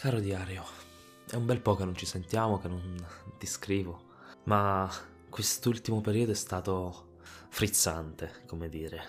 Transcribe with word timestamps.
Caro 0.00 0.20
diario, 0.20 0.62
è 1.28 1.34
un 1.34 1.44
bel 1.44 1.60
po' 1.60 1.74
che 1.74 1.84
non 1.84 1.96
ci 1.96 2.06
sentiamo, 2.06 2.60
che 2.60 2.68
non 2.68 3.04
ti 3.36 3.46
scrivo, 3.48 4.04
ma 4.44 4.88
quest'ultimo 5.28 6.00
periodo 6.00 6.30
è 6.30 6.36
stato 6.36 7.16
frizzante, 7.48 8.44
come 8.46 8.68
dire. 8.68 9.02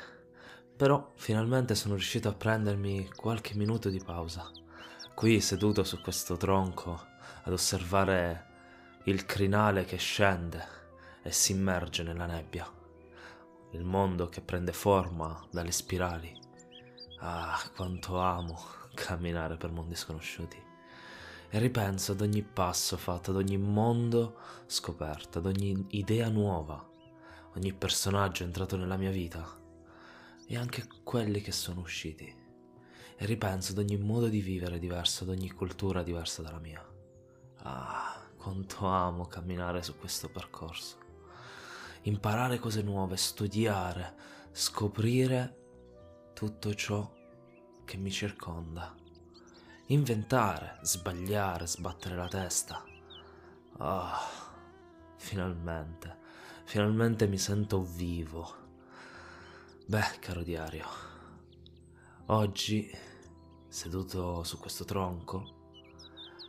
Però 0.75 1.12
finalmente 1.14 1.75
sono 1.75 1.94
riuscito 1.94 2.28
a 2.28 2.34
prendermi 2.34 3.07
qualche 3.16 3.54
minuto 3.54 3.89
di 3.89 4.02
pausa, 4.04 4.50
qui 5.14 5.39
seduto 5.41 5.84
su 5.84 6.02
questo 6.02 6.38
tronco, 6.38 7.00
ad 7.44 7.54
osservare 7.54 8.48
il 9.04 9.28
crinale 9.28 9.86
che 9.86 9.98
scende 9.98 10.66
e 11.21 11.32
si 11.32 11.52
immerge 11.52 12.02
nella 12.02 12.26
nebbia, 12.26 12.68
il 13.74 13.84
mondo 13.84 14.28
che 14.28 14.42
prende 14.42 14.74
forma 14.74 15.40
dalle 15.52 15.71
spirali. 15.71 16.36
Ah, 17.20 17.62
quanto 17.76 18.20
amo 18.20 18.60
camminare 18.96 19.56
per 19.56 19.70
mondi 19.70 19.94
sconosciuti 19.94 20.69
e 21.49 21.58
ripenso 21.58 22.12
ad 22.12 22.21
ogni 22.21 22.44
passo 22.44 22.95
fatto, 22.95 23.31
ad 23.31 23.38
ogni 23.38 23.57
mondo 23.57 24.38
scoperto, 24.67 25.40
ad 25.40 25.48
ogni 25.48 25.85
idea 25.90 26.30
nuova, 26.30 26.88
ogni 27.55 27.73
personaggio 27.73 28.44
entrato 28.44 28.77
nella 28.77 28.98
mia 28.98 29.09
vita 29.09 29.57
e 30.45 30.57
anche 30.57 30.88
quelli 31.04 31.41
che 31.41 31.52
sono 31.52 31.81
usciti. 31.81 32.38
E 33.21 33.26
ripenso 33.26 33.71
ad 33.71 33.80
ogni 33.80 33.98
modo 33.98 34.27
di 34.30 34.41
vivere 34.41 34.80
diverso, 34.80 35.23
ad 35.23 35.30
ogni 35.30 35.52
cultura 35.52 36.04
diversa 36.04 36.41
dalla 36.41 36.59
mia. 36.59 36.85
Ah, 37.63 38.21
quanto 38.38 38.85
amo 38.85 39.26
camminare 39.26 39.84
su 39.84 39.98
questo 39.98 40.29
percorso. 40.29 40.98
Imparare 42.04 42.59
cose 42.59 42.81
nuove, 42.81 43.18
studiare, 43.18 44.16
scoprire 44.52 45.57
tutto 46.34 46.73
ciò 46.73 47.12
che 47.84 47.98
mi 47.98 48.09
circonda 48.09 48.95
inventare, 49.91 50.77
sbagliare, 50.81 51.66
sbattere 51.66 52.15
la 52.15 52.27
testa. 52.27 52.84
Ah, 53.77 54.13
oh, 54.13 54.18
finalmente, 55.18 56.18
finalmente 56.65 57.27
mi 57.27 57.37
sento 57.37 57.84
vivo. 57.84 58.57
Beh, 59.85 60.20
caro 60.20 60.43
diario, 60.43 60.85
oggi, 62.27 62.90
seduto 63.68 64.44
su 64.44 64.59
questo 64.59 64.85
tronco, 64.85 65.57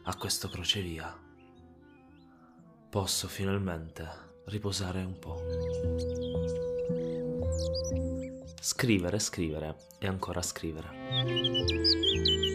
a 0.05 0.17
questo 0.17 0.49
crocevia, 0.49 1.19
posso 2.91 3.29
finalmente 3.29 4.29
riposare 4.47 5.03
un 5.03 5.19
po'. 5.19 5.43
Scrivere, 8.61 9.19
scrivere 9.19 9.77
e 9.99 10.07
ancora 10.07 10.43
scrivere. 10.43 12.50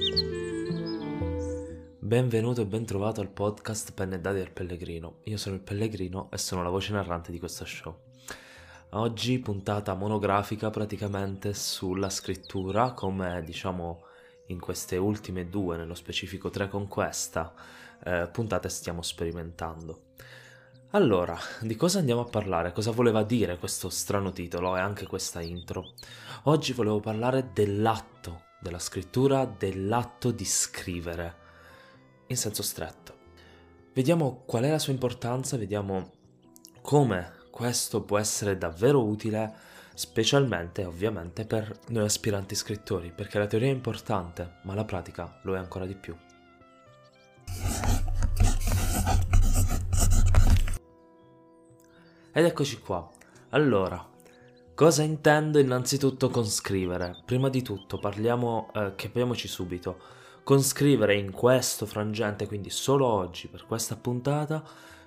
Benvenuto 2.06 2.62
e 2.62 2.68
ben 2.68 2.86
trovato 2.86 3.20
al 3.20 3.32
podcast 3.32 3.92
Penne 3.94 4.22
Dadi 4.22 4.38
del 4.38 4.52
Pellegrino. 4.52 5.22
Io 5.24 5.38
sono 5.38 5.56
il 5.56 5.62
Pellegrino 5.62 6.30
e 6.30 6.38
sono 6.38 6.62
la 6.62 6.70
voce 6.70 6.94
narrante 6.94 7.32
di 7.32 7.40
questo 7.40 7.66
show. 7.66 7.98
Oggi 8.92 9.40
puntata 9.40 9.96
monografica 9.96 10.70
praticamente 10.70 11.56
sulla 11.56 12.12
scrittura, 12.12 12.92
come 12.92 13.42
diciamo 13.44 14.04
in 14.50 14.60
queste 14.60 14.98
ultime 14.98 15.50
due, 15.50 15.78
nello 15.78 15.96
specifico 15.96 16.52
tre 16.52 16.68
con 16.70 16.88
questa, 16.88 17.52
eh, 18.04 18.30
puntate 18.32 18.70
stiamo 18.70 19.02
sperimentando. 19.02 20.02
Allora, 20.92 21.36
di 21.62 21.76
cosa 21.76 21.98
andiamo 21.98 22.22
a 22.22 22.30
parlare? 22.30 22.72
Cosa 22.72 22.92
voleva 22.92 23.24
dire 23.24 23.58
questo 23.58 23.90
strano 23.90 24.32
titolo 24.32 24.78
e 24.78 24.80
anche 24.80 25.08
questa 25.08 25.42
intro? 25.42 25.94
Oggi 26.44 26.72
volevo 26.72 27.00
parlare 27.00 27.50
dell'atto 27.52 28.44
della 28.62 28.78
scrittura, 28.78 29.46
dell'atto 29.46 30.30
di 30.30 30.46
scrivere 30.46 31.45
in 32.28 32.38
senso 32.38 32.64
stretto. 32.64 33.14
Vediamo 33.94 34.44
qual 34.46 34.64
è 34.64 34.70
la 34.70 34.80
sua 34.80 34.94
importanza, 34.94 35.58
vediamo 35.58 36.12
come 36.82 37.34
questo 37.50 38.04
può 38.04 38.18
essere 38.18 38.58
davvero 38.58 39.04
utile, 39.04 39.54
specialmente 39.94 40.84
ovviamente 40.84 41.46
per 41.46 41.80
noi 41.88 42.04
aspiranti 42.04 42.54
scrittori, 42.54 43.12
perché 43.12 43.40
la 43.40 43.48
teoria 43.48 43.70
è 43.70 43.74
importante, 43.74 44.58
ma 44.64 44.76
la 44.76 44.84
pratica 44.84 45.40
lo 45.44 45.56
è 45.56 45.58
ancora 45.58 45.86
di 45.86 45.96
più. 45.96 46.16
Ed 52.34 52.44
eccoci 52.44 52.80
qua. 52.80 53.10
Allora, 53.52 54.06
cosa 54.74 55.04
intendo 55.04 55.58
innanzitutto 55.58 56.30
con 56.30 56.46
scrivere? 56.46 57.22
Prima 57.24 57.48
di 57.48 57.62
tutto 57.62 57.98
parliamo, 57.98 58.70
eh, 58.74 58.94
capiamoci 58.96 59.48
subito, 59.48 59.98
con 60.46 60.62
scrivere 60.62 61.16
in 61.16 61.32
questo 61.32 61.88
frangente, 61.88 62.46
quindi 62.46 62.70
solo 62.70 63.08
oggi 63.08 63.48
per 63.48 63.66
questa 63.66 63.96
puntata, 63.96 64.64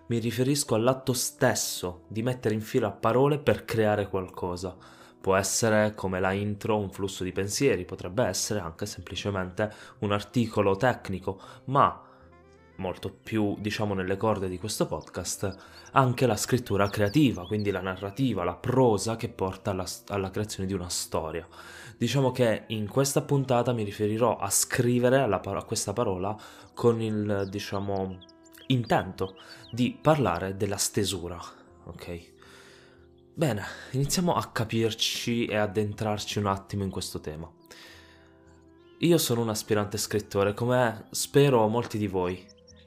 mi 0.06 0.18
riferisco 0.18 0.74
all'atto 0.74 1.12
stesso 1.12 2.02
di 2.08 2.24
mettere 2.24 2.56
in 2.56 2.60
fila 2.60 2.90
parole 2.90 3.38
per 3.38 3.64
creare 3.64 4.08
qualcosa. 4.08 4.76
Può 5.20 5.36
essere 5.36 5.94
come 5.94 6.18
la 6.18 6.32
intro 6.32 6.76
un 6.76 6.90
flusso 6.90 7.22
di 7.22 7.30
pensieri, 7.30 7.84
potrebbe 7.84 8.24
essere 8.24 8.58
anche 8.58 8.84
semplicemente 8.84 9.72
un 10.00 10.10
articolo 10.10 10.74
tecnico, 10.74 11.40
ma 11.66 12.02
molto 12.78 13.12
più 13.12 13.54
diciamo 13.60 13.94
nelle 13.94 14.16
corde 14.16 14.48
di 14.48 14.58
questo 14.58 14.86
podcast, 14.86 15.56
anche 15.92 16.26
la 16.26 16.36
scrittura 16.36 16.88
creativa, 16.88 17.46
quindi 17.46 17.70
la 17.70 17.80
narrativa, 17.80 18.42
la 18.42 18.56
prosa 18.56 19.14
che 19.14 19.28
porta 19.28 19.70
alla, 19.70 19.86
alla 20.08 20.30
creazione 20.30 20.66
di 20.66 20.74
una 20.74 20.88
storia. 20.88 21.46
Diciamo 21.98 22.30
che 22.30 22.62
in 22.68 22.86
questa 22.86 23.22
puntata 23.22 23.72
mi 23.72 23.82
riferirò 23.82 24.36
a 24.36 24.48
scrivere 24.50 25.18
alla, 25.18 25.40
a 25.42 25.64
questa 25.64 25.92
parola 25.92 26.36
con 26.72 27.02
il, 27.02 27.48
diciamo, 27.50 28.18
intento 28.68 29.36
di 29.72 29.98
parlare 30.00 30.56
della 30.56 30.76
stesura, 30.76 31.40
ok? 31.86 32.32
Bene, 33.34 33.64
iniziamo 33.90 34.32
a 34.32 34.46
capirci 34.46 35.46
e 35.46 35.56
addentrarci 35.56 36.38
un 36.38 36.46
attimo 36.46 36.84
in 36.84 36.90
questo 36.90 37.18
tema. 37.18 37.50
Io 38.98 39.18
sono 39.18 39.40
un 39.40 39.48
aspirante 39.48 39.98
scrittore, 39.98 40.54
come 40.54 41.08
spero 41.10 41.66
molti 41.66 41.98
di 41.98 42.06
voi, 42.06 42.46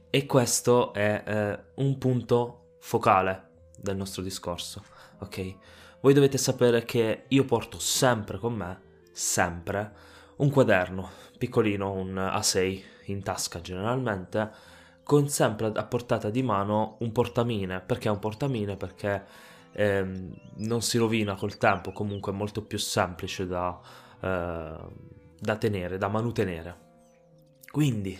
e 0.09 0.25
questo 0.25 0.93
è 0.93 1.23
eh, 1.25 1.59
un 1.83 1.97
punto 1.97 2.77
focale 2.79 3.71
del 3.77 3.97
nostro 3.97 4.21
discorso, 4.21 4.85
ok? 5.19 5.55
Voi 5.99 6.13
dovete 6.13 6.37
sapere 6.37 6.85
che 6.85 7.25
io 7.27 7.43
porto 7.43 7.77
sempre 7.77 8.37
con 8.37 8.53
me 8.53 8.89
sempre 9.11 10.09
un 10.37 10.49
quaderno 10.49 11.09
piccolino, 11.37 11.91
un 11.91 12.15
A6 12.15 12.83
in 13.05 13.23
tasca 13.23 13.61
generalmente, 13.61 14.49
con 15.03 15.27
sempre 15.27 15.71
a 15.73 15.83
portata 15.83 16.29
di 16.29 16.43
mano 16.43 16.97
un 16.99 17.11
portamine. 17.11 17.81
Perché 17.81 18.09
un 18.09 18.19
portamine? 18.19 18.77
Perché 18.77 19.23
ehm, 19.73 20.33
non 20.57 20.81
si 20.81 20.97
rovina 20.97 21.35
col 21.35 21.57
tempo, 21.57 21.91
comunque 21.91 22.31
è 22.31 22.35
molto 22.35 22.63
più 22.63 22.77
semplice 22.77 23.47
da, 23.47 23.79
eh, 24.19 24.77
da 25.39 25.55
tenere, 25.57 25.97
da 25.97 26.07
manutenere. 26.07 26.89
Quindi, 27.71 28.17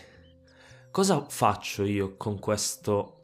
cosa 0.89 1.25
faccio 1.27 1.83
io 1.83 2.15
con 2.17 2.39
questo 2.39 3.17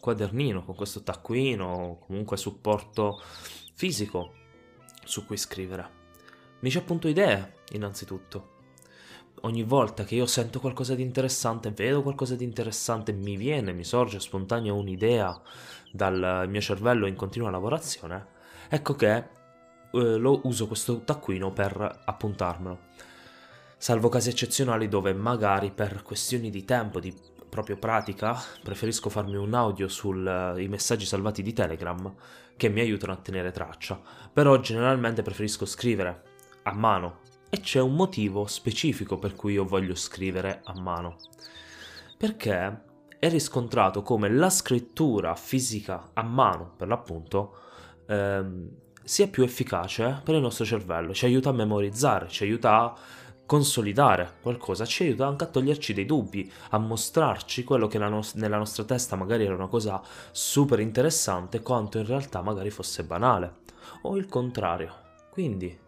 quadernino, 0.00 0.64
con 0.64 0.74
questo 0.74 1.02
taccuino, 1.02 1.98
comunque 2.06 2.36
supporto 2.36 3.20
fisico 3.74 4.32
su 5.04 5.26
cui 5.26 5.36
scrivere? 5.36 6.05
Mi 6.60 6.70
ci 6.70 6.78
appunto 6.78 7.06
idee, 7.06 7.56
innanzitutto. 7.72 8.54
Ogni 9.42 9.62
volta 9.62 10.04
che 10.04 10.14
io 10.14 10.24
sento 10.24 10.58
qualcosa 10.58 10.94
di 10.94 11.02
interessante, 11.02 11.70
vedo 11.70 12.02
qualcosa 12.02 12.34
di 12.34 12.44
interessante, 12.44 13.12
mi 13.12 13.36
viene, 13.36 13.74
mi 13.74 13.84
sorge 13.84 14.18
spontanea 14.18 14.72
un'idea 14.72 15.38
dal 15.92 16.46
mio 16.48 16.60
cervello 16.60 17.06
in 17.06 17.14
continua 17.14 17.50
lavorazione, 17.50 18.26
ecco 18.68 18.94
che 18.94 19.14
eh, 19.16 19.26
lo 19.90 20.40
uso 20.44 20.66
questo 20.66 21.02
taccuino 21.02 21.52
per 21.52 22.02
appuntarmelo. 22.04 22.78
Salvo 23.76 24.08
casi 24.08 24.30
eccezionali 24.30 24.88
dove 24.88 25.12
magari 25.12 25.70
per 25.70 26.02
questioni 26.02 26.48
di 26.48 26.64
tempo, 26.64 26.98
di 26.98 27.14
proprio 27.48 27.76
pratica, 27.76 28.34
preferisco 28.62 29.10
farmi 29.10 29.36
un 29.36 29.52
audio 29.52 29.88
sui 29.88 30.18
uh, 30.24 30.68
messaggi 30.68 31.04
salvati 31.04 31.42
di 31.42 31.52
Telegram 31.52 32.12
che 32.56 32.68
mi 32.70 32.80
aiutano 32.80 33.12
a 33.12 33.16
tenere 33.16 33.52
traccia. 33.52 34.00
Però 34.32 34.58
generalmente 34.60 35.22
preferisco 35.22 35.66
scrivere 35.66 36.34
a 36.66 36.72
mano 36.72 37.20
e 37.48 37.60
c'è 37.60 37.80
un 37.80 37.94
motivo 37.94 38.46
specifico 38.46 39.18
per 39.18 39.34
cui 39.34 39.54
io 39.54 39.64
voglio 39.64 39.94
scrivere 39.94 40.60
a 40.64 40.78
mano. 40.80 41.16
Perché 42.18 42.84
è 43.18 43.28
riscontrato 43.28 44.02
come 44.02 44.28
la 44.28 44.50
scrittura 44.50 45.34
fisica 45.36 46.10
a 46.12 46.22
mano, 46.22 46.72
per 46.76 46.88
l'appunto, 46.88 47.56
ehm, 48.06 48.68
sia 49.02 49.28
più 49.28 49.44
efficace 49.44 50.20
per 50.24 50.34
il 50.34 50.40
nostro 50.40 50.64
cervello, 50.64 51.14
ci 51.14 51.24
aiuta 51.24 51.50
a 51.50 51.52
memorizzare, 51.52 52.28
ci 52.28 52.42
aiuta 52.42 52.80
a 52.80 52.94
consolidare 53.46 54.38
qualcosa, 54.42 54.84
ci 54.84 55.04
aiuta 55.04 55.26
anche 55.26 55.44
a 55.44 55.46
toglierci 55.46 55.94
dei 55.94 56.04
dubbi, 56.04 56.50
a 56.70 56.78
mostrarci 56.78 57.62
quello 57.62 57.86
che 57.86 57.98
nella 57.98 58.58
nostra 58.58 58.82
testa 58.82 59.14
magari 59.14 59.44
era 59.44 59.54
una 59.54 59.68
cosa 59.68 60.02
super 60.32 60.80
interessante, 60.80 61.62
quanto 61.62 61.98
in 61.98 62.06
realtà 62.06 62.42
magari 62.42 62.70
fosse 62.70 63.04
banale, 63.04 63.58
o 64.02 64.16
il 64.16 64.26
contrario. 64.26 65.04
Quindi 65.30 65.84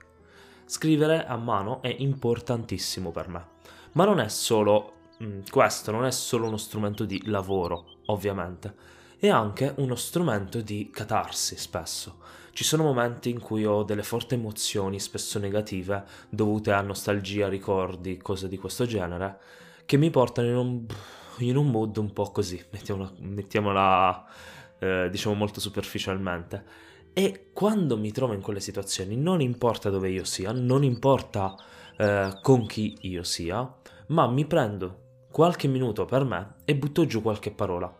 Scrivere 0.69 1.25
a 1.25 1.38
mano 1.38 1.81
è 1.81 1.97
importantissimo 1.99 3.11
per 3.11 3.29
me, 3.29 3.47
ma 3.93 4.05
non 4.05 4.20
è 4.20 4.29
solo 4.29 4.93
mm, 5.23 5.41
questo 5.50 5.91
non 5.91 6.05
è 6.05 6.11
solo 6.11 6.47
uno 6.47 6.59
strumento 6.59 7.06
di 7.06 7.23
lavoro, 7.25 8.00
ovviamente, 8.09 8.75
è 9.19 9.31
anche 9.31 9.73
uno 9.79 9.94
strumento 9.94 10.61
di 10.61 10.91
catarsi 10.93 11.56
spesso. 11.56 12.19
Ci 12.53 12.65
sono 12.65 12.82
momenti 12.82 13.31
in 13.31 13.41
cui 13.41 13.65
ho 13.65 13.82
delle 13.82 14.03
forti 14.03 14.35
emozioni, 14.35 15.00
spesso 15.00 15.38
negative, 15.38 16.05
dovute 16.29 16.70
a 16.73 16.82
nostalgia, 16.82 17.49
ricordi, 17.49 18.19
cose 18.19 18.47
di 18.47 18.59
questo 18.59 18.85
genere, 18.85 19.38
che 19.87 19.97
mi 19.97 20.11
portano 20.11 20.49
in 20.49 20.56
un, 20.56 20.87
in 21.38 21.56
un 21.56 21.70
mood 21.70 21.97
un 21.97 22.12
po' 22.12 22.31
così, 22.31 22.62
mettiamola, 22.73 23.12
mettiamola 23.20 24.26
eh, 24.81 25.09
diciamo 25.11 25.35
molto 25.35 25.61
superficialmente. 25.61 26.87
E 27.19 27.50
quando 27.53 27.97
mi 27.97 28.12
trovo 28.12 28.32
in 28.32 28.41
quelle 28.41 28.61
situazioni, 28.61 29.17
non 29.17 29.41
importa 29.41 29.91
dove 29.91 30.09
io 30.09 30.23
sia, 30.23 30.53
non 30.53 30.85
importa 30.85 31.56
eh, 31.97 32.38
con 32.41 32.65
chi 32.65 32.97
io 33.00 33.25
sia, 33.25 33.75
ma 34.06 34.29
mi 34.29 34.44
prendo 34.44 35.25
qualche 35.32 35.67
minuto 35.67 36.05
per 36.05 36.23
me 36.23 36.55
e 36.65 36.76
butto 36.76 37.06
giù 37.06 37.20
qualche 37.20 37.50
parola. 37.50 37.93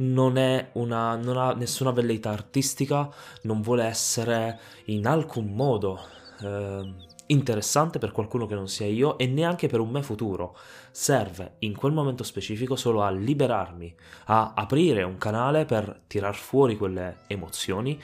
Non, 0.00 0.68
una, 0.74 1.16
non 1.16 1.36
ha 1.38 1.54
nessuna 1.54 1.90
velleità 1.90 2.32
artistica, 2.32 3.08
non 3.44 3.62
vuole 3.62 3.84
essere 3.84 4.60
in 4.86 5.06
alcun 5.06 5.54
modo 5.54 5.98
eh, 6.42 6.92
interessante 7.28 7.98
per 7.98 8.12
qualcuno 8.12 8.44
che 8.44 8.54
non 8.54 8.68
sia 8.68 8.86
io 8.86 9.16
e 9.16 9.26
neanche 9.26 9.68
per 9.68 9.80
un 9.80 9.88
me 9.88 10.02
futuro. 10.02 10.54
Serve 10.90 11.54
in 11.60 11.74
quel 11.74 11.92
momento 11.92 12.24
specifico 12.24 12.76
solo 12.76 13.00
a 13.00 13.10
liberarmi, 13.10 13.96
a 14.26 14.52
aprire 14.54 15.02
un 15.02 15.16
canale 15.16 15.64
per 15.64 16.02
tirar 16.06 16.34
fuori 16.34 16.76
quelle 16.76 17.20
emozioni 17.26 17.98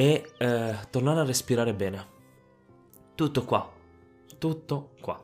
e 0.00 0.32
eh, 0.38 0.74
tornare 0.88 1.20
a 1.20 1.24
respirare 1.24 1.74
bene. 1.74 2.06
Tutto 3.14 3.44
qua, 3.44 3.70
tutto 4.38 4.92
qua. 4.98 5.22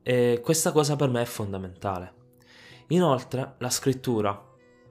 E 0.00 0.40
questa 0.44 0.70
cosa 0.70 0.94
per 0.94 1.08
me 1.08 1.22
è 1.22 1.24
fondamentale. 1.24 2.12
Inoltre 2.90 3.54
la 3.58 3.68
scrittura 3.68 4.40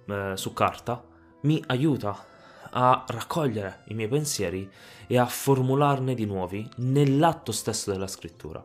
eh, 0.06 0.34
su 0.36 0.52
carta 0.52 1.02
mi 1.44 1.64
aiuta 1.68 2.26
a 2.72 3.06
raccogliere 3.08 3.84
i 3.86 3.94
miei 3.94 4.10
pensieri 4.10 4.70
e 5.08 5.18
a 5.18 5.26
formularne 5.28 6.14
di 6.14 6.26
nuovi 6.26 6.70
nell'atto 6.78 7.54
stesso 7.54 7.90
della 7.90 8.08
scrittura. 8.08 8.62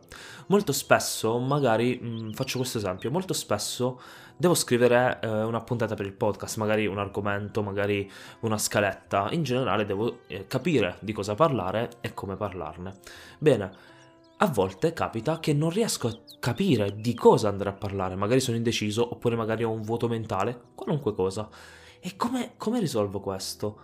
Molto 0.47 0.73
spesso, 0.73 1.39
magari, 1.39 1.97
mh, 2.01 2.07
mm, 2.07 2.31
faccio 2.31 2.57
questo 2.57 2.77
esempio, 2.77 3.09
molto 3.09 3.31
spesso 3.31 4.01
devo 4.35 4.53
scrivere 4.53 5.19
eh, 5.21 5.27
una 5.43 5.61
puntata 5.61 5.95
per 5.95 6.05
il 6.05 6.13
podcast, 6.13 6.57
magari 6.57 6.85
un 6.85 6.97
argomento, 6.97 7.61
magari 7.61 8.09
una 8.41 8.57
scaletta, 8.57 9.29
in 9.31 9.43
generale 9.43 9.85
devo 9.85 10.19
eh, 10.27 10.47
capire 10.47 10.97
di 10.99 11.13
cosa 11.13 11.35
parlare 11.35 11.91
e 12.01 12.13
come 12.13 12.35
parlarne. 12.35 12.95
Bene, 13.39 13.71
a 14.37 14.47
volte 14.47 14.93
capita 14.93 15.39
che 15.39 15.53
non 15.53 15.69
riesco 15.69 16.07
a 16.07 16.17
capire 16.39 16.95
di 16.95 17.13
cosa 17.13 17.47
andare 17.47 17.69
a 17.69 17.73
parlare, 17.73 18.15
magari 18.15 18.39
sono 18.39 18.57
indeciso 18.57 19.07
oppure 19.09 19.35
magari 19.35 19.63
ho 19.63 19.71
un 19.71 19.81
vuoto 19.81 20.07
mentale, 20.07 20.59
qualunque 20.75 21.13
cosa. 21.13 21.47
E 21.99 22.15
come, 22.17 22.53
come 22.57 22.79
risolvo 22.79 23.21
questo? 23.21 23.79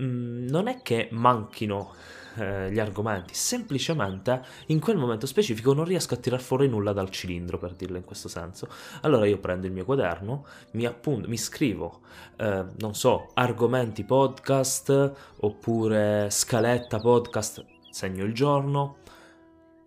Mm, 0.00 0.46
non 0.48 0.68
è 0.68 0.82
che 0.82 1.08
manchino 1.10 1.94
eh, 2.36 2.70
gli 2.70 2.78
argomenti, 2.78 3.34
semplicemente 3.34 4.42
in 4.66 4.80
quel 4.80 4.96
momento 4.96 5.26
specifico 5.26 5.72
non 5.72 5.84
riesco 5.84 6.14
a 6.14 6.16
tirar 6.16 6.40
fuori 6.40 6.68
nulla 6.68 6.92
dal 6.92 7.10
cilindro, 7.10 7.58
per 7.58 7.74
dirla 7.74 7.98
in 7.98 8.04
questo 8.04 8.28
senso. 8.28 8.68
Allora 9.02 9.26
io 9.26 9.38
prendo 9.38 9.66
il 9.66 9.72
mio 9.72 9.84
quaderno, 9.84 10.46
mi, 10.72 10.84
appunto, 10.84 11.28
mi 11.28 11.36
scrivo, 11.36 12.00
eh, 12.36 12.64
non 12.78 12.94
so, 12.94 13.30
argomenti 13.34 14.04
podcast 14.04 15.12
oppure 15.40 16.28
scaletta 16.30 16.98
podcast, 16.98 17.64
segno 17.90 18.24
il 18.24 18.34
giorno 18.34 18.96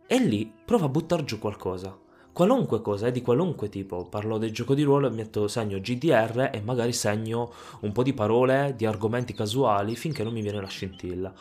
e 0.07 0.18
lì 0.18 0.52
provo 0.66 0.86
a 0.86 0.90
buttare 0.90 1.24
giù 1.24 1.38
qualcosa. 1.38 1.95
Qualunque 2.31 2.81
cosa, 2.81 3.07
è 3.07 3.12
di 3.12 3.22
qualunque 3.22 3.69
tipo. 3.69 4.06
Parlo 4.06 4.38
del 4.38 4.52
gioco 4.52 4.74
di 4.74 4.84
ruolo 4.84 5.07
e 5.07 5.12
metto 5.12 5.48
segno 5.48 5.80
GDR 5.80 6.52
e 6.54 6.62
magari 6.62 6.94
segno 6.94 7.52
un 7.81 7.92
po' 7.92 8.02
di 8.02 8.13
parole, 8.13 8.75
di 8.78 8.86
argomenti 8.86 9.34
casuali 9.34 9.95
finché 9.95 10.24
non 10.24 10.31
mi 10.31 10.42
viene 10.42 10.62
la 10.62 10.68
scintilla. 10.68 11.34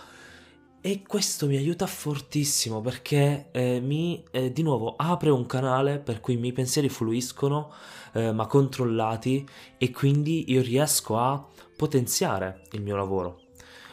E 0.80 1.02
questo 1.04 1.48
mi 1.48 1.56
aiuta 1.56 1.88
fortissimo 1.88 2.80
perché 2.80 3.48
eh, 3.50 3.80
mi 3.80 4.22
eh, 4.30 4.52
di 4.52 4.62
nuovo 4.62 4.94
apre 4.96 5.30
un 5.30 5.44
canale 5.44 5.98
per 5.98 6.20
cui 6.20 6.34
i 6.34 6.36
miei 6.36 6.52
pensieri 6.52 6.88
fluiscono 6.88 7.72
eh, 8.12 8.30
ma 8.30 8.46
controllati 8.46 9.46
e 9.76 9.90
quindi 9.90 10.52
io 10.52 10.62
riesco 10.62 11.19
a 11.19 11.44
potenziare 11.76 12.62
il 12.72 12.82
mio 12.82 12.94
lavoro. 12.94 13.40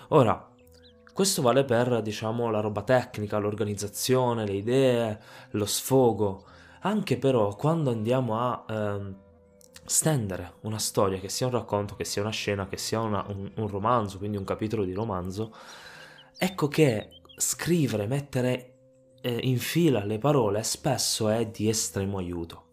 Ora, 0.10 0.48
questo 1.12 1.42
vale 1.42 1.64
per, 1.64 2.04
diciamo, 2.04 2.52
la 2.52 2.60
roba 2.60 2.84
tecnica, 2.84 3.40
l'organizzazione, 3.40 4.46
le 4.46 4.54
idee, 4.54 5.20
lo 5.52 5.66
sfogo. 5.66 6.44
Anche 6.82 7.18
però 7.18 7.56
quando 7.56 7.90
andiamo 7.90 8.40
a 8.40 8.64
ehm, 8.70 9.16
stendere 9.86 10.54
una 10.62 10.78
storia, 10.78 11.20
che 11.20 11.30
sia 11.30 11.48
un 11.48 11.54
racconto, 11.54 11.96
che 11.96 12.06
sia 12.06 12.22
una 12.22 12.32
scena, 12.32 12.68
che 12.68 12.78
sia 12.78 13.00
una, 13.00 13.26
un, 13.28 13.50
un 13.56 13.68
romanzo, 13.68 14.20
quindi 14.20 14.38
un 14.38 14.44
capitolo 14.44 14.84
di 14.84 14.94
romanzo, 14.94 15.52
ecco 16.38 16.68
che 16.68 17.10
scrivere, 17.38 18.08
mettere 18.08 18.76
eh, 19.22 19.40
in 19.44 19.58
fila 19.58 20.04
le 20.04 20.18
parole 20.18 20.64
spesso 20.64 21.30
è 21.30 21.46
di 21.48 21.68
estremo 21.70 22.18
aiuto. 22.18 22.64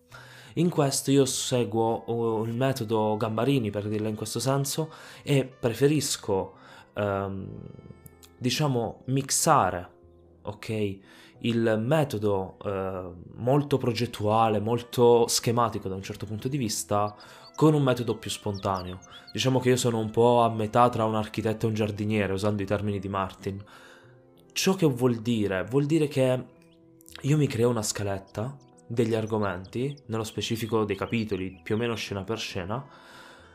In 0.54 0.68
questo 0.68 1.10
io 1.10 1.24
seguo 1.24 2.04
uh, 2.06 2.44
il 2.44 2.54
metodo 2.54 3.16
Gambarini, 3.16 3.70
per 3.70 3.88
dirla 3.88 4.08
in 4.08 4.16
questo 4.16 4.38
senso, 4.38 4.92
e 5.22 5.46
preferisco 5.46 6.54
um, 6.94 7.48
diciamo, 8.36 9.02
mixare, 9.06 9.88
ok? 10.42 10.98
Il 11.44 11.80
metodo 11.84 12.56
eh, 12.64 13.10
molto 13.34 13.76
progettuale, 13.76 14.60
molto 14.60 15.26
schematico 15.26 15.88
da 15.88 15.96
un 15.96 16.02
certo 16.02 16.24
punto 16.24 16.46
di 16.46 16.56
vista, 16.56 17.16
con 17.54 17.74
un 17.74 17.82
metodo 17.82 18.16
più 18.16 18.30
spontaneo. 18.30 19.00
Diciamo 19.32 19.60
che 19.60 19.70
io 19.70 19.76
sono 19.76 19.98
un 19.98 20.10
po' 20.10 20.42
a 20.42 20.50
metà 20.50 20.88
tra 20.88 21.04
un 21.04 21.14
architetto 21.14 21.66
e 21.66 21.68
un 21.68 21.74
giardiniere, 21.74 22.32
usando 22.32 22.62
i 22.62 22.66
termini 22.66 22.98
di 22.98 23.08
Martin. 23.08 23.62
Ciò 24.52 24.74
che 24.74 24.86
vuol 24.86 25.16
dire? 25.16 25.64
Vuol 25.64 25.86
dire 25.86 26.08
che 26.08 26.44
io 27.20 27.36
mi 27.36 27.46
creo 27.46 27.70
una 27.70 27.82
scaletta 27.82 28.56
degli 28.86 29.14
argomenti, 29.14 29.96
nello 30.06 30.24
specifico 30.24 30.84
dei 30.84 30.96
capitoli, 30.96 31.60
più 31.62 31.76
o 31.76 31.78
meno 31.78 31.94
scena 31.94 32.24
per 32.24 32.38
scena, 32.38 32.84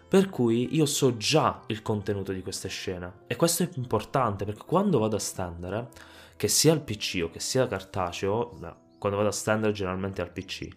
per 0.07 0.29
cui 0.29 0.73
io 0.75 0.85
so 0.85 1.17
già 1.17 1.61
il 1.67 1.81
contenuto 1.81 2.31
di 2.31 2.41
queste 2.41 2.69
scene. 2.69 3.25
E 3.27 3.35
questo 3.35 3.63
è 3.63 3.69
importante 3.75 4.45
perché 4.45 4.63
quando 4.65 4.99
vado 4.99 5.15
a 5.17 5.19
stendere, 5.19 5.89
che 6.37 6.47
sia 6.47 6.71
al 6.71 6.81
PC 6.81 7.21
o 7.23 7.29
che 7.29 7.39
sia 7.39 7.67
cartaceo, 7.67 8.57
quando 8.97 9.17
vado 9.17 9.29
a 9.29 9.33
stendere 9.33 9.73
generalmente 9.73 10.21
al 10.21 10.31
PC, 10.31 10.67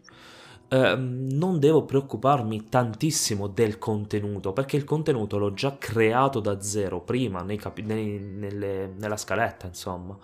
eh, 0.72 0.94
non 0.96 1.58
devo 1.58 1.84
preoccuparmi 1.84 2.68
tantissimo 2.68 3.48
del 3.48 3.76
contenuto 3.78 4.52
perché 4.52 4.76
il 4.76 4.84
contenuto 4.84 5.36
l'ho 5.36 5.52
già 5.52 5.76
creato 5.76 6.38
da 6.38 6.60
zero 6.60 7.00
prima 7.00 7.44
capi- 7.56 7.82
nei, 7.82 8.20
nelle, 8.20 8.94
nella 8.96 9.16
scaletta 9.16 9.66
insomma. 9.66 10.16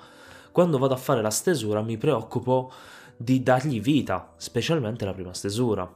Quando 0.53 0.79
vado 0.79 0.95
a 0.95 0.99
fare 0.99 1.21
la 1.21 1.31
stesura 1.31 1.83
mi 1.83 1.99
preoccupo 1.99 2.73
di 3.17 3.43
dargli 3.43 3.81
vita 3.81 4.35
specialmente 4.37 5.05
la 5.05 5.13
prima 5.13 5.35
stesura. 5.35 5.93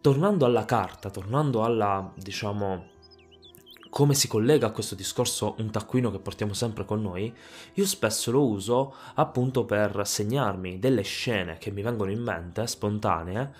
Tornando 0.00 0.44
alla 0.44 0.64
carta, 0.64 1.10
tornando 1.10 1.62
alla, 1.62 2.12
diciamo, 2.16 2.86
come 3.90 4.14
si 4.14 4.28
collega 4.28 4.68
a 4.68 4.70
questo 4.70 4.94
discorso 4.94 5.56
un 5.58 5.70
taccuino 5.70 6.12
che 6.12 6.20
portiamo 6.20 6.54
sempre 6.54 6.84
con 6.84 7.02
noi, 7.02 7.34
io 7.74 7.84
spesso 7.84 8.30
lo 8.30 8.46
uso 8.46 8.94
appunto 9.14 9.64
per 9.64 10.06
segnarmi 10.06 10.78
delle 10.78 11.02
scene 11.02 11.58
che 11.58 11.72
mi 11.72 11.82
vengono 11.82 12.12
in 12.12 12.22
mente, 12.22 12.66
spontanee, 12.68 13.52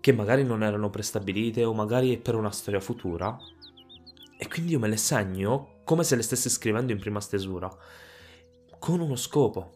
che 0.00 0.12
magari 0.12 0.42
non 0.42 0.64
erano 0.64 0.90
prestabilite 0.90 1.64
o 1.64 1.72
magari 1.72 2.18
per 2.18 2.34
una 2.34 2.50
storia 2.50 2.80
futura, 2.80 3.38
e 4.36 4.48
quindi 4.48 4.72
io 4.72 4.78
me 4.80 4.88
le 4.88 4.96
segno 4.96 5.78
come 5.84 6.02
se 6.02 6.16
le 6.16 6.22
stessi 6.22 6.50
scrivendo 6.50 6.92
in 6.92 6.98
prima 6.98 7.20
stesura, 7.20 7.70
con 8.78 9.00
uno 9.00 9.16
scopo. 9.16 9.74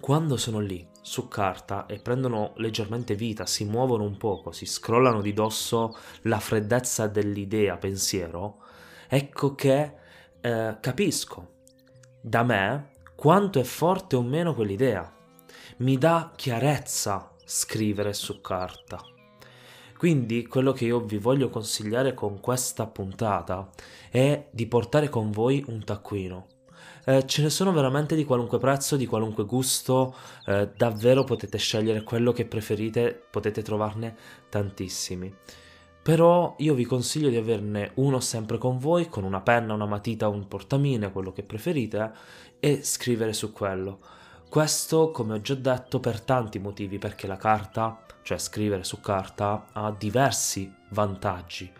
Quando 0.00 0.36
sono 0.36 0.60
lì, 0.60 0.86
su 1.00 1.26
carta 1.26 1.86
e 1.86 1.98
prendono 1.98 2.52
leggermente 2.56 3.16
vita, 3.16 3.46
si 3.46 3.64
muovono 3.64 4.04
un 4.04 4.16
poco, 4.16 4.52
si 4.52 4.64
scrollano 4.64 5.20
di 5.20 5.32
dosso 5.32 5.96
la 6.22 6.38
freddezza 6.38 7.08
dell'idea, 7.08 7.78
pensiero, 7.78 8.62
ecco 9.08 9.54
che 9.54 9.92
eh, 10.40 10.76
capisco 10.80 11.56
da 12.20 12.42
me 12.42 12.90
quanto 13.16 13.58
è 13.58 13.64
forte 13.64 14.14
o 14.14 14.22
meno 14.22 14.54
quell'idea. 14.54 15.12
Mi 15.78 15.98
dà 15.98 16.32
chiarezza 16.36 17.32
scrivere 17.44 18.12
su 18.12 18.40
carta. 18.40 19.02
Quindi 19.96 20.46
quello 20.46 20.72
che 20.72 20.84
io 20.84 21.00
vi 21.00 21.18
voglio 21.18 21.48
consigliare 21.48 22.14
con 22.14 22.38
questa 22.38 22.86
puntata 22.86 23.68
è 24.10 24.46
di 24.50 24.66
portare 24.66 25.08
con 25.08 25.32
voi 25.32 25.64
un 25.66 25.82
taccuino 25.82 26.46
eh, 27.08 27.24
ce 27.24 27.40
ne 27.40 27.48
sono 27.48 27.72
veramente 27.72 28.14
di 28.14 28.24
qualunque 28.26 28.58
prezzo, 28.58 28.96
di 28.96 29.06
qualunque 29.06 29.46
gusto, 29.46 30.14
eh, 30.44 30.68
davvero 30.76 31.24
potete 31.24 31.56
scegliere 31.56 32.02
quello 32.02 32.32
che 32.32 32.44
preferite, 32.44 33.18
potete 33.30 33.62
trovarne 33.62 34.14
tantissimi. 34.50 35.34
Però 36.08 36.54
io 36.56 36.72
vi 36.72 36.86
consiglio 36.86 37.28
di 37.28 37.36
averne 37.36 37.90
uno 37.96 38.18
sempre 38.18 38.56
con 38.56 38.78
voi, 38.78 39.10
con 39.10 39.24
una 39.24 39.42
penna, 39.42 39.74
una 39.74 39.84
matita, 39.84 40.26
un 40.28 40.48
portamine, 40.48 41.12
quello 41.12 41.32
che 41.32 41.42
preferite, 41.42 42.12
e 42.60 42.82
scrivere 42.82 43.34
su 43.34 43.52
quello. 43.52 43.98
Questo, 44.48 45.10
come 45.10 45.34
ho 45.34 45.40
già 45.42 45.54
detto, 45.54 46.00
per 46.00 46.22
tanti 46.22 46.60
motivi, 46.60 46.96
perché 46.96 47.26
la 47.26 47.36
carta, 47.36 48.06
cioè 48.22 48.38
scrivere 48.38 48.84
su 48.84 49.00
carta, 49.00 49.66
ha 49.70 49.90
diversi 49.90 50.72
vantaggi, 50.92 51.70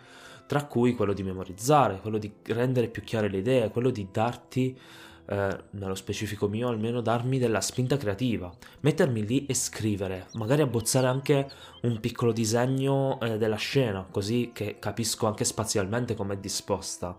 tra 0.45 0.63
cui 0.65 0.93
quello 0.93 1.13
di 1.13 1.23
memorizzare, 1.23 1.99
quello 1.99 2.19
di 2.19 2.31
rendere 2.49 2.87
più 2.87 3.01
chiare 3.01 3.29
le 3.29 3.37
idee, 3.39 3.71
quello 3.71 3.89
di 3.89 4.09
darti 4.11 4.79
eh, 5.31 5.63
nello 5.71 5.93
specifico 5.93 6.47
mio 6.47 6.69
almeno 6.69 7.01
darmi 7.01 7.37
della 7.37 7.61
spinta 7.61 7.97
creativa, 7.97 8.51
mettermi 8.79 9.25
lì 9.25 9.45
e 9.45 9.53
scrivere, 9.53 10.27
magari 10.33 10.63
abbozzare 10.63 11.05
anche 11.05 11.47
un 11.83 11.99
piccolo 11.99 12.31
disegno 12.31 13.19
eh, 13.21 13.37
della 13.37 13.55
scena, 13.55 14.07
così 14.09 14.49
che 14.53 14.77
capisco 14.79 15.27
anche 15.27 15.43
spazialmente 15.43 16.15
com'è 16.15 16.37
disposta, 16.37 17.15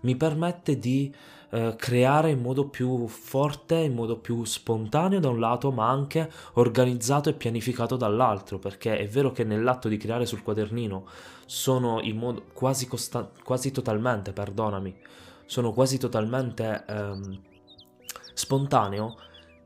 mi 0.00 0.14
permette 0.14 0.78
di 0.78 1.14
eh, 1.48 1.74
creare 1.78 2.30
in 2.30 2.42
modo 2.42 2.68
più 2.68 3.06
forte, 3.08 3.76
in 3.76 3.94
modo 3.94 4.18
più 4.18 4.44
spontaneo 4.44 5.18
da 5.18 5.30
un 5.30 5.40
lato, 5.40 5.72
ma 5.72 5.88
anche 5.88 6.30
organizzato 6.54 7.30
e 7.30 7.34
pianificato 7.34 7.96
dall'altro, 7.96 8.58
perché 8.58 8.98
è 8.98 9.08
vero 9.08 9.32
che 9.32 9.44
nell'atto 9.44 9.88
di 9.88 9.96
creare 9.96 10.26
sul 10.26 10.42
quadernino 10.42 11.06
sono 11.46 12.02
in 12.02 12.18
modo 12.18 12.42
quasi, 12.52 12.86
costa- 12.86 13.30
quasi 13.42 13.70
totalmente, 13.70 14.34
perdonami, 14.34 14.94
sono 15.46 15.72
quasi 15.72 15.96
totalmente 15.98 16.84
ehm, 16.86 17.40
spontaneo 18.34 19.16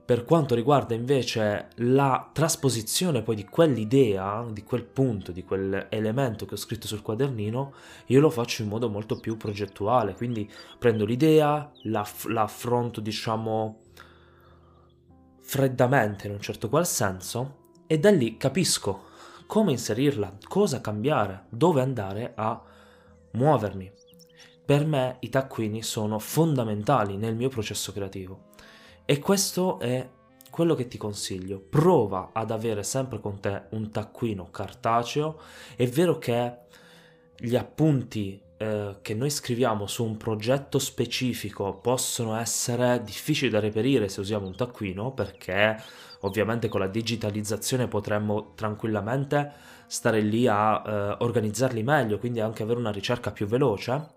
per 0.09 0.25
quanto 0.25 0.55
riguarda 0.55 0.95
invece 0.95 1.69
la 1.75 2.31
trasposizione 2.33 3.21
poi 3.21 3.37
di 3.37 3.45
quell'idea, 3.45 4.43
di 4.51 4.65
quel 4.65 4.85
punto, 4.85 5.33
di 5.33 5.45
quell'elemento 5.45 6.47
che 6.47 6.55
ho 6.55 6.57
scritto 6.57 6.87
sul 6.87 7.03
quadernino, 7.03 7.75
io 8.07 8.19
lo 8.19 8.31
faccio 8.31 8.63
in 8.63 8.69
modo 8.69 8.89
molto 8.89 9.21
più 9.21 9.37
progettuale, 9.37 10.15
quindi 10.15 10.51
prendo 10.79 11.05
l'idea, 11.05 11.71
la, 11.83 12.09
la 12.29 12.41
affronto 12.45 13.03
diciamo 13.03 13.81
freddamente 15.43 16.27
in 16.27 16.33
un 16.33 16.41
certo 16.41 16.71
qual 16.71 16.87
senso 16.87 17.73
e 17.87 17.99
da 17.99 18.11
lì 18.11 18.39
capisco 18.39 19.09
come 19.47 19.73
inserirla, 19.73 20.39
cosa 20.49 20.81
cambiare, 20.81 21.49
dove 21.51 21.83
andare 21.83 22.33
a 22.35 22.59
muovermi. 23.33 23.93
Per 24.65 24.87
me 24.87 25.19
i 25.21 25.29
taccuini 25.29 25.83
sono 25.83 26.19
fondamentali 26.19 27.19
nel 27.19 27.37
mio 27.37 27.51
processo 27.51 27.93
creativo 27.93 28.48
e 29.11 29.21
questo 29.21 29.79
è 29.81 30.07
quello 30.51 30.75
che 30.75 30.87
ti 30.87 30.99
consiglio. 30.99 31.59
Prova 31.59 32.29
ad 32.31 32.51
avere 32.51 32.83
sempre 32.83 33.19
con 33.21 33.41
te 33.41 33.63
un 33.71 33.91
taccuino 33.91 34.51
cartaceo. 34.51 35.41
È 35.75 35.87
vero 35.87 36.19
che 36.19 36.59
gli 37.39 37.57
appunti 37.57 38.39
eh, 38.59 38.97
che 39.01 39.15
noi 39.15 39.31
scriviamo 39.31 39.87
su 39.87 40.05
un 40.05 40.19
progetto 40.19 40.79
specifico 40.79 41.77
possono 41.77 42.37
essere 42.37 43.03
difficili 43.03 43.51
da 43.51 43.61
reperire 43.61 44.11
se 44.11 44.21
usiamo 44.21 44.47
un 44.47 44.55
taccuino 44.55 45.13
perché 45.13 45.81
ovviamente 46.21 46.69
con 46.69 46.81
la 46.81 46.89
digitalizzazione 46.89 47.89
potremmo 47.89 48.53
tranquillamente 48.55 49.51
stare 49.87 50.21
lì 50.21 50.47
a 50.47 50.83
eh, 50.85 51.17
organizzarli 51.25 51.83
meglio, 51.83 52.19
quindi 52.19 52.41
anche 52.41 52.63
avere 52.63 52.79
una 52.79 52.93
ricerca 52.93 53.31
più 53.31 53.47
veloce 53.47 54.17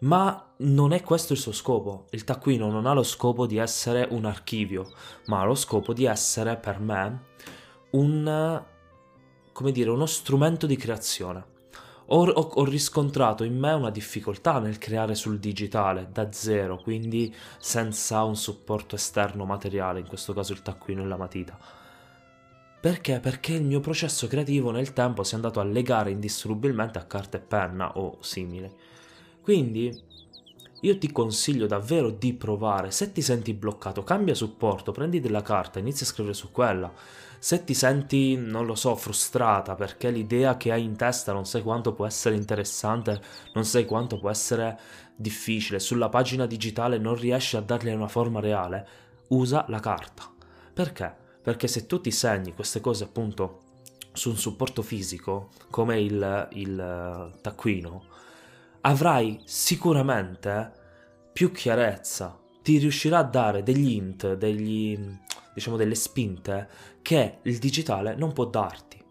ma 0.00 0.52
non 0.58 0.92
è 0.92 1.02
questo 1.02 1.32
il 1.32 1.38
suo 1.38 1.52
scopo. 1.52 2.06
Il 2.10 2.24
taccuino 2.24 2.70
non 2.70 2.86
ha 2.86 2.92
lo 2.92 3.02
scopo 3.02 3.46
di 3.46 3.56
essere 3.56 4.06
un 4.10 4.24
archivio, 4.24 4.90
ma 5.26 5.40
ha 5.40 5.44
lo 5.44 5.54
scopo 5.54 5.92
di 5.92 6.04
essere 6.04 6.56
per 6.56 6.80
me 6.80 7.24
un, 7.90 8.62
come 9.52 9.72
dire, 9.72 9.90
uno 9.90 10.06
strumento 10.06 10.66
di 10.66 10.76
creazione. 10.76 11.54
Ho, 12.10 12.24
ho, 12.24 12.40
ho, 12.54 12.64
riscontrato 12.64 13.42
in 13.42 13.58
me 13.58 13.72
una 13.72 13.90
difficoltà 13.90 14.60
nel 14.60 14.78
creare 14.78 15.16
sul 15.16 15.40
digitale 15.40 16.08
da 16.12 16.30
zero, 16.30 16.76
quindi 16.76 17.34
senza 17.58 18.22
un 18.22 18.36
supporto 18.36 18.94
esterno 18.94 19.44
materiale, 19.44 20.00
in 20.00 20.06
questo 20.06 20.32
caso 20.32 20.52
il 20.52 20.62
taccuino 20.62 21.02
e 21.02 21.06
la 21.06 21.16
matita. 21.16 21.58
Perché? 22.80 23.18
Perché 23.18 23.54
il 23.54 23.64
mio 23.64 23.80
processo 23.80 24.28
creativo 24.28 24.70
nel 24.70 24.92
tempo 24.92 25.24
si 25.24 25.32
è 25.32 25.34
andato 25.34 25.58
a 25.58 25.64
legare 25.64 26.12
indissolubilmente 26.12 26.98
a 26.98 27.04
carta 27.04 27.38
e 27.38 27.40
penna 27.40 27.96
o 27.98 28.18
simili. 28.20 28.72
Quindi 29.46 29.96
io 30.80 30.98
ti 30.98 31.12
consiglio 31.12 31.68
davvero 31.68 32.10
di 32.10 32.34
provare. 32.34 32.90
Se 32.90 33.12
ti 33.12 33.22
senti 33.22 33.54
bloccato, 33.54 34.02
cambia 34.02 34.34
supporto, 34.34 34.90
prendi 34.90 35.20
della 35.20 35.42
carta, 35.42 35.78
inizia 35.78 36.04
a 36.04 36.08
scrivere 36.08 36.34
su 36.34 36.50
quella. 36.50 36.92
Se 37.38 37.62
ti 37.62 37.72
senti, 37.72 38.34
non 38.34 38.66
lo 38.66 38.74
so, 38.74 38.96
frustrata 38.96 39.76
perché 39.76 40.10
l'idea 40.10 40.56
che 40.56 40.72
hai 40.72 40.82
in 40.82 40.96
testa 40.96 41.32
non 41.32 41.46
sai 41.46 41.62
quanto 41.62 41.92
può 41.92 42.06
essere 42.06 42.34
interessante, 42.34 43.20
non 43.54 43.64
sai 43.64 43.84
quanto 43.84 44.18
può 44.18 44.30
essere 44.30 44.80
difficile, 45.14 45.78
sulla 45.78 46.08
pagina 46.08 46.46
digitale 46.46 46.98
non 46.98 47.14
riesci 47.14 47.56
a 47.56 47.60
darle 47.60 47.94
una 47.94 48.08
forma 48.08 48.40
reale, 48.40 48.88
usa 49.28 49.64
la 49.68 49.78
carta. 49.78 50.28
Perché? 50.74 51.14
Perché 51.40 51.68
se 51.68 51.86
tu 51.86 52.00
ti 52.00 52.10
segni 52.10 52.52
queste 52.52 52.80
cose 52.80 53.04
appunto 53.04 53.60
su 54.12 54.28
un 54.28 54.38
supporto 54.38 54.82
fisico, 54.82 55.50
come 55.70 56.00
il, 56.00 56.48
il 56.54 57.32
taccuino, 57.40 58.15
avrai 58.86 59.40
sicuramente 59.44 60.72
più 61.32 61.50
chiarezza, 61.50 62.38
ti 62.62 62.78
riuscirà 62.78 63.18
a 63.18 63.24
dare 63.24 63.62
degli 63.62 63.90
int, 63.90 64.34
degli, 64.34 64.96
diciamo 65.52 65.76
delle 65.76 65.96
spinte 65.96 66.68
che 67.02 67.38
il 67.42 67.58
digitale 67.58 68.14
non 68.14 68.32
può 68.32 68.44
darti. 68.44 69.02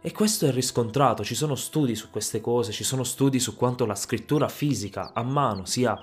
E 0.00 0.12
questo 0.12 0.46
è 0.46 0.52
riscontrato, 0.52 1.24
ci 1.24 1.36
sono 1.36 1.54
studi 1.54 1.94
su 1.94 2.10
queste 2.10 2.40
cose, 2.40 2.72
ci 2.72 2.84
sono 2.84 3.04
studi 3.04 3.38
su 3.38 3.54
quanto 3.54 3.86
la 3.86 3.94
scrittura 3.94 4.48
fisica 4.48 5.12
a 5.14 5.22
mano 5.22 5.64
sia 5.64 5.96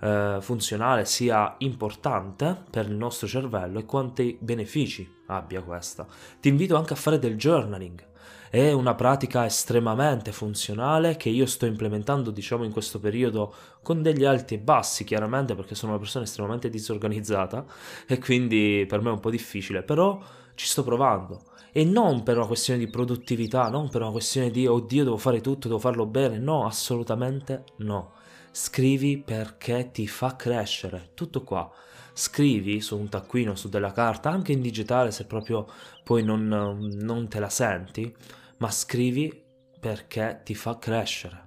eh, 0.00 0.38
funzionale, 0.40 1.04
sia 1.04 1.56
importante 1.58 2.64
per 2.70 2.86
il 2.86 2.94
nostro 2.94 3.26
cervello 3.26 3.80
e 3.80 3.84
quanti 3.84 4.36
benefici 4.40 5.08
abbia 5.26 5.62
questa. 5.62 6.06
Ti 6.40 6.48
invito 6.48 6.76
anche 6.76 6.92
a 6.92 6.96
fare 6.96 7.18
del 7.18 7.36
journaling 7.36 8.14
è 8.50 8.72
una 8.72 8.94
pratica 8.94 9.44
estremamente 9.44 10.32
funzionale 10.32 11.16
che 11.16 11.28
io 11.28 11.46
sto 11.46 11.66
implementando 11.66 12.30
diciamo 12.30 12.64
in 12.64 12.72
questo 12.72 12.98
periodo 12.98 13.54
con 13.82 14.02
degli 14.02 14.24
alti 14.24 14.54
e 14.54 14.58
bassi 14.58 15.04
chiaramente 15.04 15.54
perché 15.54 15.74
sono 15.74 15.92
una 15.92 16.00
persona 16.00 16.24
estremamente 16.24 16.70
disorganizzata 16.70 17.64
e 18.06 18.18
quindi 18.18 18.84
per 18.88 19.00
me 19.00 19.10
è 19.10 19.12
un 19.12 19.20
po' 19.20 19.30
difficile 19.30 19.82
però 19.82 20.20
ci 20.54 20.66
sto 20.66 20.82
provando. 20.82 21.42
E 21.72 21.84
non 21.84 22.22
per 22.22 22.38
una 22.38 22.46
questione 22.46 22.78
di 22.78 22.88
produttività 22.88 23.68
non 23.68 23.90
per 23.90 24.00
una 24.00 24.10
questione 24.10 24.50
di 24.50 24.66
oddio 24.66 25.04
devo 25.04 25.18
fare 25.18 25.40
tutto 25.40 25.68
devo 25.68 25.80
farlo 25.80 26.06
bene. 26.06 26.38
No 26.38 26.64
assolutamente 26.64 27.64
no. 27.78 28.12
Scrivi 28.50 29.18
perché 29.18 29.90
ti 29.92 30.06
fa 30.06 30.34
crescere 30.34 31.10
tutto 31.12 31.42
qua 31.42 31.70
scrivi 32.18 32.80
su 32.80 32.98
un 32.98 33.10
taccuino, 33.10 33.54
su 33.54 33.68
della 33.68 33.92
carta, 33.92 34.30
anche 34.30 34.52
in 34.52 34.62
digitale 34.62 35.10
se 35.10 35.26
proprio 35.26 35.66
poi 36.02 36.22
non, 36.24 36.48
non 36.48 37.28
te 37.28 37.38
la 37.38 37.50
senti, 37.50 38.14
ma 38.56 38.70
scrivi 38.70 39.44
perché 39.78 40.40
ti 40.42 40.54
fa 40.54 40.78
crescere. 40.78 41.44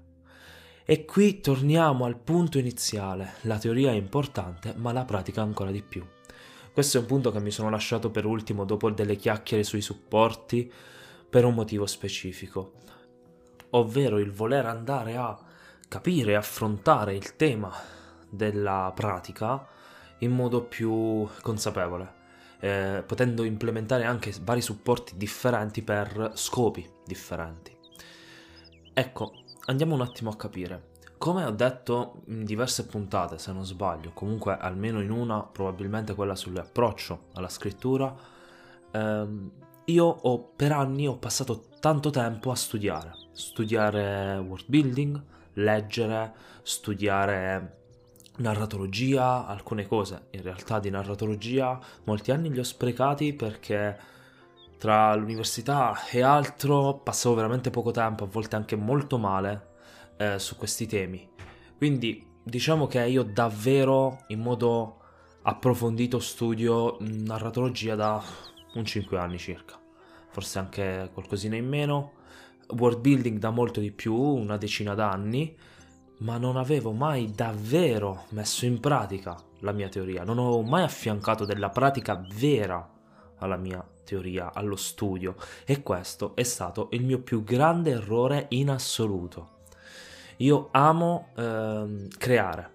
E 0.85 1.05
qui 1.05 1.41
torniamo 1.41 2.05
al 2.05 2.19
punto 2.19 2.59
iniziale, 2.59 3.33
la 3.41 3.57
teoria 3.57 3.89
è 3.89 3.95
importante, 3.95 4.75
ma 4.77 4.91
la 4.91 5.05
pratica 5.05 5.41
ancora 5.41 5.71
di 5.71 5.81
più. 5.81 6.05
Questo 6.71 6.97
è 6.97 7.01
un 7.01 7.07
punto 7.07 7.31
che 7.31 7.39
mi 7.39 7.51
sono 7.51 7.71
lasciato 7.71 8.11
per 8.11 8.25
ultimo 8.25 8.63
dopo 8.63 8.91
delle 8.91 9.15
chiacchiere 9.15 9.63
sui 9.63 9.81
supporti 9.81 10.71
per 11.27 11.45
un 11.45 11.55
motivo 11.55 11.87
specifico, 11.87 12.73
ovvero 13.71 14.19
il 14.19 14.31
voler 14.31 14.67
andare 14.67 15.15
a 15.15 15.35
capire 15.87 16.33
e 16.33 16.35
affrontare 16.35 17.15
il 17.15 17.35
tema 17.35 17.73
della 18.29 18.91
pratica 18.93 19.77
in 20.19 20.31
modo 20.31 20.63
più 20.63 21.27
consapevole, 21.41 22.13
eh, 22.59 23.03
potendo 23.05 23.43
implementare 23.43 24.03
anche 24.03 24.33
vari 24.41 24.61
supporti 24.61 25.17
differenti 25.17 25.81
per 25.81 26.31
scopi 26.33 26.89
differenti. 27.05 27.75
Ecco, 28.93 29.33
andiamo 29.65 29.95
un 29.95 30.01
attimo 30.01 30.29
a 30.29 30.35
capire. 30.35 30.87
Come 31.17 31.43
ho 31.43 31.51
detto 31.51 32.21
in 32.27 32.45
diverse 32.45 32.85
puntate, 32.85 33.37
se 33.39 33.51
non 33.51 33.65
sbaglio, 33.65 34.11
comunque 34.13 34.57
almeno 34.57 35.01
in 35.01 35.11
una, 35.11 35.43
probabilmente 35.43 36.15
quella 36.15 36.35
sull'approccio 36.35 37.25
alla 37.33 37.49
scrittura, 37.49 38.15
ehm, 38.91 39.51
io 39.85 40.05
ho 40.05 40.43
per 40.55 40.71
anni 40.71 41.07
ho 41.07 41.17
passato 41.17 41.65
tanto 41.79 42.09
tempo 42.09 42.51
a 42.51 42.55
studiare, 42.55 43.13
studiare 43.31 44.37
word 44.37 44.65
building, 44.67 45.21
leggere, 45.53 46.33
studiare 46.61 47.78
narratologia, 48.39 49.45
alcune 49.45 49.87
cose 49.87 50.27
in 50.31 50.41
realtà 50.41 50.79
di 50.79 50.89
narratologia, 50.89 51.79
molti 52.05 52.31
anni 52.31 52.51
li 52.51 52.59
ho 52.59 52.63
sprecati 52.63 53.33
perché 53.33 53.97
tra 54.77 55.13
l'università 55.15 56.07
e 56.09 56.21
altro 56.21 56.99
passavo 57.03 57.35
veramente 57.35 57.69
poco 57.69 57.91
tempo, 57.91 58.23
a 58.23 58.27
volte 58.27 58.55
anche 58.55 58.75
molto 58.75 59.17
male 59.17 59.67
eh, 60.17 60.39
su 60.39 60.55
questi 60.55 60.87
temi. 60.87 61.27
Quindi 61.77 62.25
diciamo 62.41 62.87
che 62.87 63.05
io 63.05 63.23
davvero 63.23 64.23
in 64.27 64.39
modo 64.39 64.95
approfondito 65.43 66.19
studio 66.19 66.97
narratologia 66.99 67.95
da 67.95 68.21
un 68.73 68.85
5 68.85 69.17
anni 69.17 69.37
circa, 69.37 69.77
forse 70.29 70.59
anche 70.59 71.09
qualcosina 71.13 71.55
in 71.55 71.67
meno, 71.67 72.13
world 72.77 72.99
building 72.99 73.37
da 73.37 73.49
molto 73.49 73.79
di 73.79 73.91
più, 73.91 74.15
una 74.15 74.57
decina 74.57 74.93
d'anni 74.93 75.55
ma 76.19 76.37
non 76.37 76.57
avevo 76.57 76.91
mai 76.91 77.31
davvero 77.33 78.25
messo 78.29 78.65
in 78.65 78.79
pratica 78.79 79.37
la 79.59 79.71
mia 79.71 79.89
teoria, 79.89 80.23
non 80.23 80.39
avevo 80.39 80.61
mai 80.61 80.83
affiancato 80.83 81.45
della 81.45 81.69
pratica 81.69 82.23
vera 82.35 82.87
alla 83.37 83.57
mia 83.57 83.85
teoria, 84.03 84.51
allo 84.53 84.75
studio. 84.75 85.35
E 85.65 85.81
questo 85.81 86.35
è 86.35 86.43
stato 86.43 86.89
il 86.91 87.03
mio 87.03 87.19
più 87.19 87.43
grande 87.43 87.91
errore 87.91 88.45
in 88.49 88.69
assoluto. 88.69 89.57
Io 90.37 90.69
amo 90.71 91.29
eh, 91.35 92.07
creare, 92.17 92.71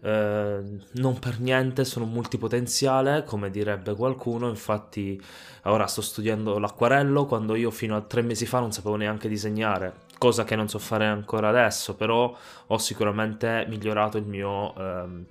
eh, 0.00 0.62
non 0.92 1.18
per 1.18 1.40
niente 1.40 1.84
sono 1.84 2.06
multipotenziale, 2.06 3.24
come 3.24 3.50
direbbe 3.50 3.94
qualcuno, 3.94 4.48
infatti 4.48 5.20
ora 5.64 5.86
sto 5.86 6.00
studiando 6.00 6.58
l'acquarello 6.58 7.26
quando 7.26 7.54
io 7.54 7.70
fino 7.70 7.96
a 7.96 8.02
tre 8.02 8.22
mesi 8.22 8.46
fa 8.46 8.60
non 8.60 8.72
sapevo 8.72 8.96
neanche 8.96 9.28
disegnare, 9.28 10.04
cosa 10.18 10.44
che 10.44 10.56
non 10.56 10.68
so 10.68 10.78
fare 10.78 11.06
ancora 11.06 11.48
adesso, 11.48 11.94
però 11.94 12.36
ho 12.66 12.78
sicuramente 12.78 13.64
migliorato 13.68 14.18
il 14.18 14.26
mio, 14.26 14.74
eh, 14.76 15.24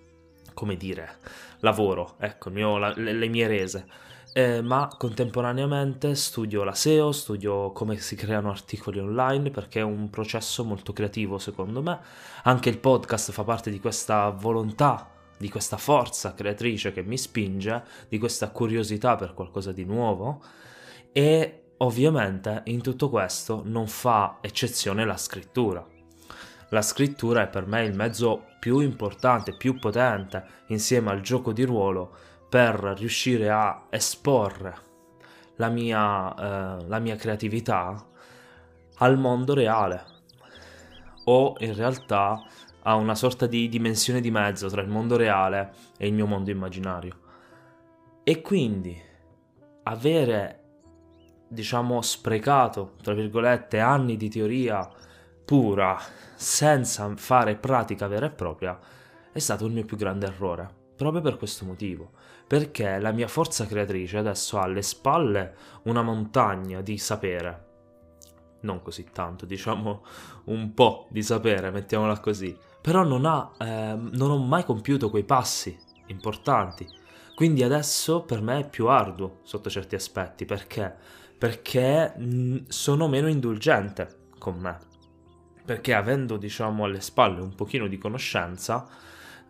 come 0.54 0.78
dire, 0.78 1.18
lavoro, 1.60 2.16
ecco, 2.20 2.50
mio, 2.50 2.78
la, 2.78 2.94
le, 2.96 3.14
le 3.14 3.28
mie 3.28 3.48
rese 3.48 3.88
eh, 4.38 4.62
ma 4.62 4.90
contemporaneamente 4.98 6.14
studio 6.14 6.66
la 6.66 6.74
SEO, 6.74 7.14
studio 7.14 7.72
come 7.72 7.96
si 8.00 8.18
creano 8.18 8.50
articoli 8.50 9.00
online 9.00 9.50
perché 9.50 9.80
è 9.80 9.84
un 9.84 10.10
processo 10.10 10.66
molto 10.66 10.92
creativo 10.92 11.38
secondo 11.38 11.82
me. 11.82 11.98
Anche 12.44 12.68
il 12.68 12.80
podcast 12.80 13.32
fa 13.32 13.46
parte 13.46 13.72
di 13.72 13.80
questa 13.80 14.30
volontà, 14.32 15.10
di 15.38 15.48
questa 15.48 15.78
forza 15.78 16.34
creatrice 16.34 16.92
che 16.92 17.02
mi 17.02 17.18
spinge, 17.18 17.82
di 18.10 18.18
questa 18.18 18.50
curiosità 18.50 19.16
per 19.16 19.34
qualcosa 19.34 19.72
di 19.72 19.86
nuovo 19.86 20.44
e 21.14 21.65
ovviamente 21.78 22.62
in 22.66 22.82
tutto 22.82 23.10
questo 23.10 23.62
non 23.66 23.88
fa 23.88 24.38
eccezione 24.42 25.06
la 25.06 25.18
scrittura. 25.18 25.86
La 26.70 26.82
scrittura 26.82 27.44
è 27.44 27.48
per 27.48 27.68
me 27.68 27.84
il 27.84 27.96
mezzo 27.96 28.46
più 28.60 28.80
importante, 28.80 29.56
più 29.56 29.78
potente, 29.80 30.44
insieme 30.68 31.12
al 31.12 31.22
gioco 31.22 31.54
di 31.54 31.64
ruolo, 31.64 32.12
per 32.50 32.76
riuscire 32.98 33.50
a 33.50 33.86
esporre 33.90 34.76
la 35.58 35.70
mia, 35.70 36.34
eh, 36.34 36.86
la 36.88 37.00
mia 37.00 37.16
creatività 37.16 38.06
al 38.98 39.18
mondo 39.18 39.54
reale 39.54 40.14
o 41.26 41.56
in 41.60 41.74
realtà 41.74 42.44
a 42.84 42.96
una 42.96 43.16
sorta 43.16 43.48
di 43.48 43.68
dimensione 43.68 44.22
di 44.22 44.32
mezzo 44.32 44.68
tra 44.70 44.82
il 44.82 44.88
mondo 44.88 45.18
reale 45.18 45.74
e 45.98 46.08
il 46.08 46.14
mio 46.14 46.28
mondo 46.28 46.52
immaginario. 46.52 47.20
E 48.24 48.42
quindi 48.42 49.00
avere, 49.84 50.65
diciamo, 51.48 52.02
sprecato, 52.02 52.94
tra 53.02 53.14
virgolette, 53.14 53.80
anni 53.80 54.18
di 54.18 54.30
teoria 54.30 54.90
pura 55.46 56.00
senza 56.36 57.12
fare 57.16 57.56
pratica 57.56 58.08
vera 58.08 58.26
e 58.26 58.32
propria 58.32 58.78
è 59.32 59.40
stato 59.40 59.66
il 59.66 59.74
mio 59.74 59.86
più 59.86 59.98
grande 59.98 60.28
errore. 60.28 60.84
Proprio 60.96 61.22
per 61.22 61.38
questo 61.38 61.66
motivo, 61.66 62.12
perché 62.48 63.00
la 63.00 63.12
mia 63.12 63.28
forza 63.28 63.66
creatrice 63.66 64.18
adesso 64.18 64.58
ha 64.58 64.64
alle 64.64 64.82
spalle 64.82 65.56
una 65.84 66.02
montagna 66.02 66.82
di 66.82 66.98
sapere. 66.98 67.64
Non 68.62 68.82
così 68.82 69.06
tanto, 69.12 69.46
diciamo 69.46 70.06
un 70.46 70.74
po' 70.74 71.08
di 71.10 71.22
sapere, 71.22 71.70
mettiamola 71.70 72.20
così. 72.20 72.58
Però 72.82 73.04
non, 73.04 73.26
ha, 73.26 73.52
eh, 73.60 73.98
non 73.98 74.32
ho 74.32 74.38
mai 74.38 74.64
compiuto 74.64 75.10
quei 75.10 75.26
passi 75.26 75.78
importanti. 76.08 76.88
Quindi 77.36 77.64
adesso 77.64 78.22
per 78.22 78.42
me 78.42 78.60
è 78.60 78.70
più 78.70 78.88
arduo 78.88 79.40
sotto 79.44 79.70
certi 79.70 79.96
aspetti. 79.96 80.46
Perché? 80.46 80.96
Perché 81.38 82.14
mh, 82.18 82.66
sono 82.68 83.08
meno 83.08 83.28
indulgente 83.28 84.24
con 84.38 84.58
me. 84.58 84.78
Perché 85.66 85.94
avendo, 85.94 86.38
diciamo, 86.38 86.86
alle 86.86 87.02
spalle 87.02 87.42
un 87.42 87.56
pochino 87.56 87.88
di 87.88 87.98
conoscenza, 87.98 88.88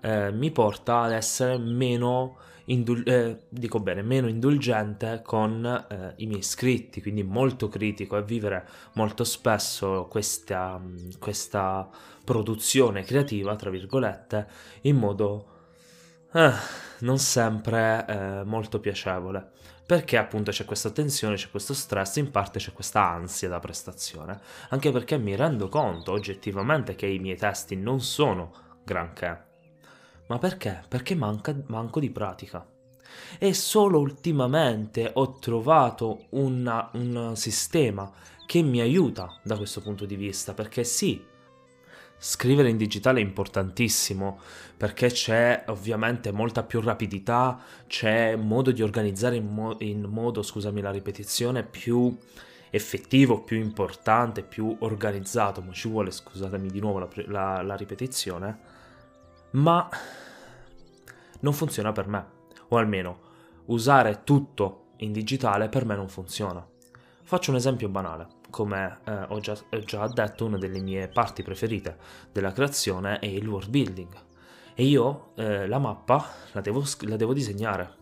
eh, 0.01 0.31
mi 0.31 0.51
porta 0.51 1.01
ad 1.01 1.11
essere 1.11 1.57
meno, 1.57 2.37
indul- 2.65 3.07
eh, 3.07 3.47
bene, 3.81 4.01
meno 4.01 4.27
indulgente 4.27 5.21
con 5.23 5.65
eh, 5.65 6.13
i 6.17 6.27
miei 6.27 6.39
iscritti, 6.39 7.01
quindi 7.01 7.23
molto 7.23 7.67
critico 7.67 8.17
e 8.17 8.23
vivere 8.23 8.67
molto 8.93 9.23
spesso 9.23 10.07
questa, 10.09 10.81
questa 11.19 11.89
produzione 12.23 13.03
creativa, 13.03 13.55
tra 13.55 13.69
virgolette, 13.69 14.47
in 14.81 14.95
modo 14.97 15.47
eh, 16.33 16.51
non 16.99 17.17
sempre 17.17 18.05
eh, 18.07 18.43
molto 18.45 18.79
piacevole 18.79 19.51
perché 19.85 20.17
appunto 20.17 20.51
c'è 20.51 20.65
questa 20.65 20.89
tensione, 20.89 21.35
c'è 21.35 21.49
questo 21.49 21.73
stress, 21.73 22.15
in 22.15 22.31
parte 22.31 22.59
c'è 22.59 22.73
questa 22.73 23.07
ansia 23.07 23.49
da 23.49 23.59
prestazione, 23.59 24.39
anche 24.69 24.91
perché 24.91 25.17
mi 25.17 25.35
rendo 25.35 25.69
conto 25.69 26.11
oggettivamente 26.11 26.95
che 26.95 27.05
i 27.05 27.19
miei 27.19 27.37
testi 27.37 27.75
non 27.75 28.01
sono 28.01 28.79
granché, 28.83 29.45
ma 30.27 30.39
perché? 30.39 30.83
Perché 30.87 31.13
manca, 31.13 31.55
manco 31.67 31.99
di 31.99 32.09
pratica. 32.09 32.67
E 33.37 33.53
solo 33.53 33.99
ultimamente 33.99 35.11
ho 35.13 35.37
trovato 35.37 36.25
una, 36.31 36.89
un 36.93 37.33
sistema 37.35 38.11
che 38.45 38.61
mi 38.61 38.81
aiuta 38.81 39.39
da 39.43 39.55
questo 39.55 39.81
punto 39.81 40.05
di 40.05 40.15
vista, 40.15 40.53
perché 40.53 40.83
sì, 40.83 41.23
scrivere 42.17 42.69
in 42.69 42.77
digitale 42.77 43.19
è 43.19 43.23
importantissimo, 43.23 44.39
perché 44.77 45.07
c'è 45.07 45.63
ovviamente 45.67 46.31
molta 46.31 46.63
più 46.63 46.81
rapidità, 46.81 47.59
c'è 47.87 48.35
modo 48.35 48.71
di 48.71 48.81
organizzare 48.81 49.35
in, 49.35 49.47
mo- 49.47 49.75
in 49.79 50.03
modo, 50.03 50.41
scusami 50.41 50.81
la 50.81 50.91
ripetizione, 50.91 51.63
più 51.63 52.15
effettivo, 52.69 53.41
più 53.41 53.57
importante, 53.57 54.43
più 54.43 54.75
organizzato, 54.79 55.61
ma 55.61 55.71
ci 55.71 55.87
vuole, 55.87 56.11
scusatemi 56.11 56.69
di 56.69 56.79
nuovo 56.79 56.99
la, 56.99 57.09
la, 57.27 57.61
la 57.61 57.75
ripetizione. 57.75 58.59
Ma 59.51 59.89
non 61.39 61.53
funziona 61.53 61.91
per 61.91 62.07
me, 62.07 62.25
o 62.69 62.77
almeno 62.77 63.19
usare 63.65 64.21
tutto 64.23 64.87
in 64.97 65.11
digitale 65.11 65.69
per 65.69 65.85
me 65.85 65.95
non 65.95 66.09
funziona. 66.09 66.65
Faccio 67.23 67.51
un 67.51 67.57
esempio 67.57 67.87
banale, 67.87 68.27
come 68.55 68.99
eh, 69.03 69.25
ho, 69.27 69.39
già, 69.41 69.51
ho, 69.51 69.79
già, 69.79 70.07
detto, 70.07 70.45
una 70.45 70.57
delle 70.57 70.79
mie 70.79 71.09
parti 71.09 71.43
preferite 71.43 71.97
della 72.31 72.53
creazione 72.53 73.19
è 73.19 73.25
il 73.25 73.45
world 73.45 73.69
building. 73.69 74.13
E 74.73 74.85
io 74.85 75.31
eh, 75.35 75.67
la 75.67 75.77
mappa 75.77 76.25
la 76.53 76.61
devo, 76.61 76.81
la 77.01 77.17
devo 77.17 77.33
disegnare, 77.33 77.95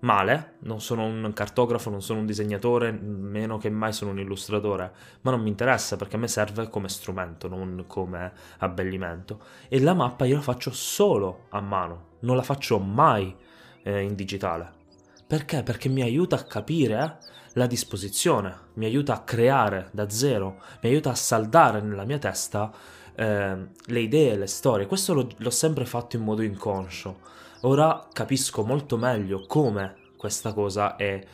male, 0.00 0.58
non 0.60 0.80
sono 0.80 1.04
un 1.04 1.32
cartografo, 1.34 1.90
non 1.90 2.02
sono 2.02 2.20
un 2.20 2.26
disegnatore, 2.26 2.92
meno 2.92 3.58
che 3.58 3.68
mai 3.68 3.92
sono 3.92 4.12
un 4.12 4.20
illustratore, 4.20 4.92
ma 5.22 5.32
non 5.32 5.40
mi 5.40 5.48
interessa 5.48 5.96
perché 5.96 6.14
a 6.14 6.20
me 6.20 6.28
serve 6.28 6.68
come 6.68 6.88
strumento, 6.88 7.48
non 7.48 7.82
come 7.88 8.32
abbellimento. 8.58 9.40
E 9.68 9.80
la 9.80 9.94
mappa 9.94 10.24
io 10.24 10.36
la 10.36 10.42
faccio 10.42 10.70
solo 10.70 11.46
a 11.48 11.60
mano, 11.60 12.10
non 12.20 12.36
la 12.36 12.42
faccio 12.42 12.78
mai 12.78 13.34
eh, 13.82 14.02
in 14.02 14.14
digitale. 14.14 14.78
Perché? 15.30 15.62
Perché 15.62 15.88
mi 15.88 16.02
aiuta 16.02 16.34
a 16.34 16.42
capire 16.42 17.18
la 17.52 17.68
disposizione, 17.68 18.52
mi 18.74 18.84
aiuta 18.84 19.12
a 19.12 19.20
creare 19.22 19.88
da 19.92 20.10
zero, 20.10 20.60
mi 20.82 20.88
aiuta 20.88 21.10
a 21.10 21.14
saldare 21.14 21.80
nella 21.80 22.04
mia 22.04 22.18
testa 22.18 22.72
eh, 23.14 23.68
le 23.84 24.00
idee, 24.00 24.36
le 24.36 24.48
storie. 24.48 24.86
Questo 24.86 25.14
l'ho, 25.14 25.28
l'ho 25.36 25.50
sempre 25.50 25.84
fatto 25.84 26.16
in 26.16 26.24
modo 26.24 26.42
inconscio 26.42 27.20
Ora 27.60 28.08
capisco 28.12 28.64
molto 28.64 28.96
meglio 28.96 29.44
come 29.46 29.94
questa 30.16 30.52
cosa 30.52 30.96
è 30.96 31.24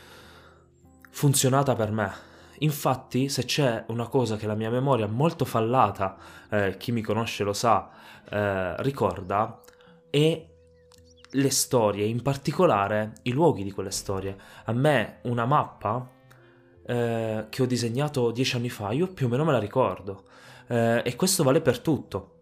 funzionata 1.09 1.75
per 1.75 1.91
me. 1.91 2.13
Infatti, 2.59 3.31
se 3.31 3.47
c'è 3.47 3.87
una 3.89 4.09
cosa 4.09 4.37
che 4.37 4.47
la 4.47 4.57
mia 4.57 4.69
memoria 4.69 5.07
molto 5.07 5.47
fallata, 5.47 6.19
eh, 6.51 6.77
chi 6.77 6.93
mi 6.93 7.01
conosce 7.01 7.45
lo 7.45 7.55
sa, 7.55 7.89
eh, 8.29 8.83
ricorda, 8.83 9.59
è 10.11 10.55
le 11.31 11.51
storie, 11.51 12.05
in 12.07 12.23
particolare 12.23 13.15
i 13.23 13.33
luoghi 13.33 13.63
di 13.63 13.73
quelle 13.73 13.91
storie. 13.91 14.37
A 14.65 14.73
me 14.73 15.19
una 15.23 15.45
mappa 15.45 16.09
eh, 16.87 17.47
che 17.49 17.63
ho 17.63 17.67
disegnato 17.67 18.31
dieci 18.31 18.57
anni 18.57 18.71
fa, 18.71 18.93
io 18.93 19.09
più 19.09 19.27
o 19.27 19.29
meno 19.29 19.45
me 19.45 19.53
la 19.53 19.59
ricordo. 19.59 20.25
Eh, 20.69 21.03
e 21.05 21.17
questo 21.17 21.43
vale 21.43 21.61
per 21.61 21.81
tutto 21.81 22.35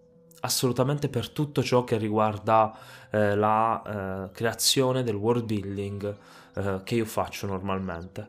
assolutamente 0.45 1.09
per 1.09 1.31
tutto 1.31 1.63
ciò 1.63 1.85
che 1.85 1.97
riguarda 1.97 2.77
eh, 3.11 3.35
la 3.35 3.83
eh, 3.83 4.33
creazione 4.33 5.03
del 5.03 5.15
world 5.15 5.45
building 5.45 6.17
eh, 6.55 6.81
che 6.85 6.95
io 6.95 7.05
faccio 7.07 7.47
normalmente. 7.47 8.29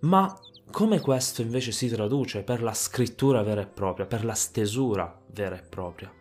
Ma 0.00 0.38
come 0.70 1.00
questo 1.00 1.42
invece 1.42 1.72
si 1.72 1.88
traduce 1.88 2.42
per 2.42 2.62
la 2.62 2.72
scrittura 2.72 3.42
vera 3.42 3.62
e 3.62 3.66
propria, 3.66 4.06
per 4.06 4.24
la 4.24 4.34
stesura 4.34 5.20
vera 5.26 5.56
e 5.56 5.62
propria? 5.62 6.12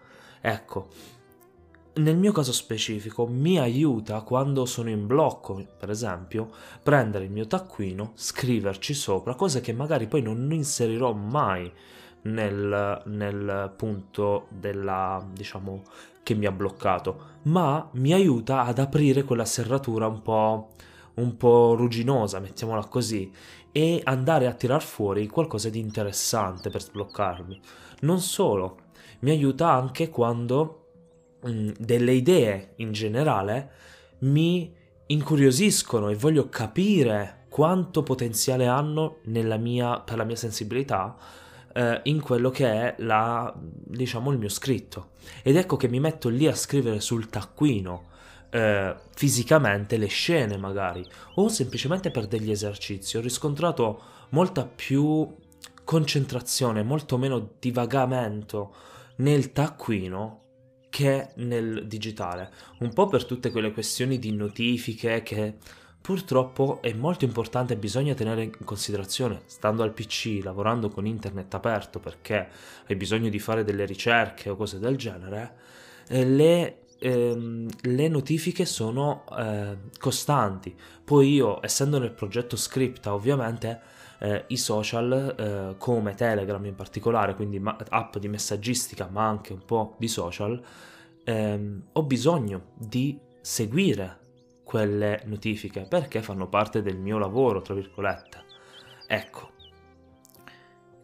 Ecco, 0.42 0.88
nel 1.98 2.18
mio 2.18 2.32
caso 2.32 2.52
specifico 2.52 3.28
mi 3.28 3.60
aiuta 3.60 4.22
quando 4.22 4.66
sono 4.66 4.90
in 4.90 5.06
blocco, 5.08 5.66
per 5.78 5.90
esempio, 5.90 6.50
prendere 6.82 7.26
il 7.26 7.32
mio 7.32 7.48
taccuino, 7.48 8.12
scriverci 8.16 8.94
sopra 8.94 9.36
cose 9.36 9.62
che 9.62 9.74
magari 9.74 10.08
poi 10.08 10.22
non 10.22 10.52
inserirò 10.52 11.14
mai 11.14 11.72
nel, 12.24 13.02
nel 13.06 13.74
punto 13.76 14.48
della, 14.50 15.26
diciamo, 15.32 15.84
che 16.24 16.34
mi 16.34 16.46
ha 16.46 16.52
bloccato, 16.52 17.36
ma 17.44 17.90
mi 17.94 18.14
aiuta 18.14 18.64
ad 18.64 18.80
aprire 18.80 19.24
quella 19.24 19.46
serratura 19.46 20.08
un 20.08 20.22
po', 20.22 20.74
un 21.16 21.38
po' 21.38 21.74
rugginosa, 21.76 22.40
mettiamola 22.40 22.86
così, 22.86 23.32
e 23.72 24.02
andare 24.04 24.48
a 24.48 24.54
tirar 24.54 24.82
fuori 24.82 25.28
qualcosa 25.28 25.70
di 25.70 25.80
interessante 25.80 26.70
per 26.70 26.82
sbloccarmi. 26.82 27.60
Non 28.02 28.20
solo, 28.20 28.78
mi 29.20 29.32
aiuta 29.32 29.72
anche 29.72 30.10
quando 30.10 30.87
mm, 31.46 31.70
delle 31.78 32.14
idee 32.14 32.74
in 32.78 32.92
generale 32.92 33.72
mi 34.20 34.74
incuriosiscono 35.08 36.10
e 36.10 36.16
voglio 36.16 36.50
capire 36.50 37.46
quanto 37.50 38.04
potenziale 38.04 38.68
hanno 38.68 39.18
mia, 39.24 40.00
per 40.00 40.18
la 40.18 40.24
mia 40.24 40.36
sensibilità 40.36 41.16
eh, 41.74 42.02
in 42.04 42.22
quello 42.22 42.50
che 42.50 42.66
è 42.66 42.96
la, 43.00 43.54
diciamo, 43.56 44.32
il 44.32 44.38
mio 44.38 44.50
scritto. 44.50 45.10
Ed 45.44 45.56
ecco 45.56 45.78
che 45.78 45.88
mi 45.88 46.00
metto 46.00 46.30
lì 46.30 46.48
a 46.48 46.56
scrivere 46.56 47.00
sul 47.00 47.30
taccuino 47.30 48.16
eh, 48.50 48.96
fisicamente 49.14 49.98
le 49.98 50.08
scene 50.08 50.58
magari 50.58 51.06
o 51.36 51.48
semplicemente 51.50 52.12
per 52.12 52.28
degli 52.28 52.52
esercizi. 52.52 53.18
Ho 53.18 53.22
riscontrato 53.22 54.02
molta 54.30 54.66
più 54.66 55.28
concentrazione, 55.84 56.84
molto 56.84 57.18
meno 57.18 57.52
divagamento 57.60 58.74
nel 59.18 59.52
taccuino 59.52 60.42
che 60.90 61.30
nel 61.36 61.86
digitale, 61.88 62.52
un 62.80 62.94
po' 62.94 63.08
per 63.08 63.26
tutte 63.26 63.52
quelle 63.52 63.72
questioni 63.72 64.20
di 64.20 64.32
notifiche 64.32 65.22
che 65.22 65.56
purtroppo 66.08 66.80
è 66.82 66.94
molto 66.94 67.26
importante 67.26 67.74
e 67.74 67.78
bisogna 67.78 68.14
tenere 68.14 68.44
in 68.44 68.64
considerazione, 68.64 69.42
stando 69.46 69.84
al 69.84 69.94
PC, 69.94 70.40
lavorando 70.42 70.90
con 70.90 71.06
internet 71.06 71.54
aperto 71.54 72.00
perché 72.00 72.48
hai 72.88 72.96
bisogno 72.96 73.30
di 73.30 73.40
fare 73.40 73.66
delle 73.66 73.86
ricerche 73.86 74.50
o 74.50 74.56
cose 74.56 74.80
del 74.80 74.96
genere, 74.96 75.56
eh, 76.08 76.24
le, 76.24 76.84
ehm, 77.00 77.68
le 77.82 78.08
notifiche 78.08 78.66
sono 78.66 79.26
eh, 79.38 79.78
costanti. 80.00 80.74
Poi 81.04 81.34
io, 81.34 81.60
essendo 81.62 82.00
nel 82.00 82.14
progetto 82.14 82.56
Scripta, 82.56 83.14
ovviamente 83.14 83.82
eh, 84.20 84.46
i 84.48 84.58
social 84.58 85.36
eh, 85.38 85.76
come 85.78 86.16
Telegram 86.16 86.64
in 86.66 86.76
particolare, 86.76 87.36
quindi 87.36 87.60
ma- 87.60 87.78
app 87.90 88.18
di 88.18 88.28
messaggistica 88.28 89.08
ma 89.12 89.28
anche 89.28 89.54
un 89.54 89.64
po' 89.66 89.96
di 89.98 90.08
social, 90.08 90.62
ehm, 91.24 91.84
ho 91.94 92.04
bisogno 92.04 92.72
di 92.76 93.20
seguire 93.42 94.26
quelle 94.64 95.22
notifiche 95.26 95.86
perché 95.88 96.22
fanno 96.22 96.48
parte 96.48 96.82
del 96.82 96.98
mio 96.98 97.18
lavoro, 97.18 97.62
tra 97.62 97.74
virgolette. 97.74 98.44
Ecco, 99.08 99.52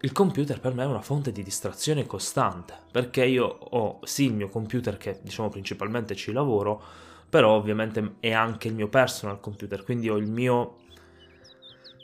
il 0.02 0.12
computer 0.12 0.60
per 0.60 0.74
me 0.74 0.84
è 0.84 0.86
una 0.88 1.02
fonte 1.02 1.32
di 1.32 1.44
distrazione 1.44 2.06
costante 2.06 2.78
perché 2.92 3.24
io 3.24 3.46
ho 3.46 4.00
sì 4.04 4.26
il 4.26 4.34
mio 4.34 4.50
computer 4.50 4.98
che 4.98 5.20
diciamo 5.24 5.48
principalmente 5.48 6.14
ci 6.14 6.34
lavoro, 6.34 6.82
però 7.30 7.52
ovviamente 7.54 8.16
è 8.20 8.34
anche 8.34 8.68
il 8.68 8.74
mio 8.74 8.90
personal 8.90 9.40
computer, 9.40 9.84
quindi 9.86 10.10
ho 10.10 10.18
il 10.18 10.30
mio 10.30 10.82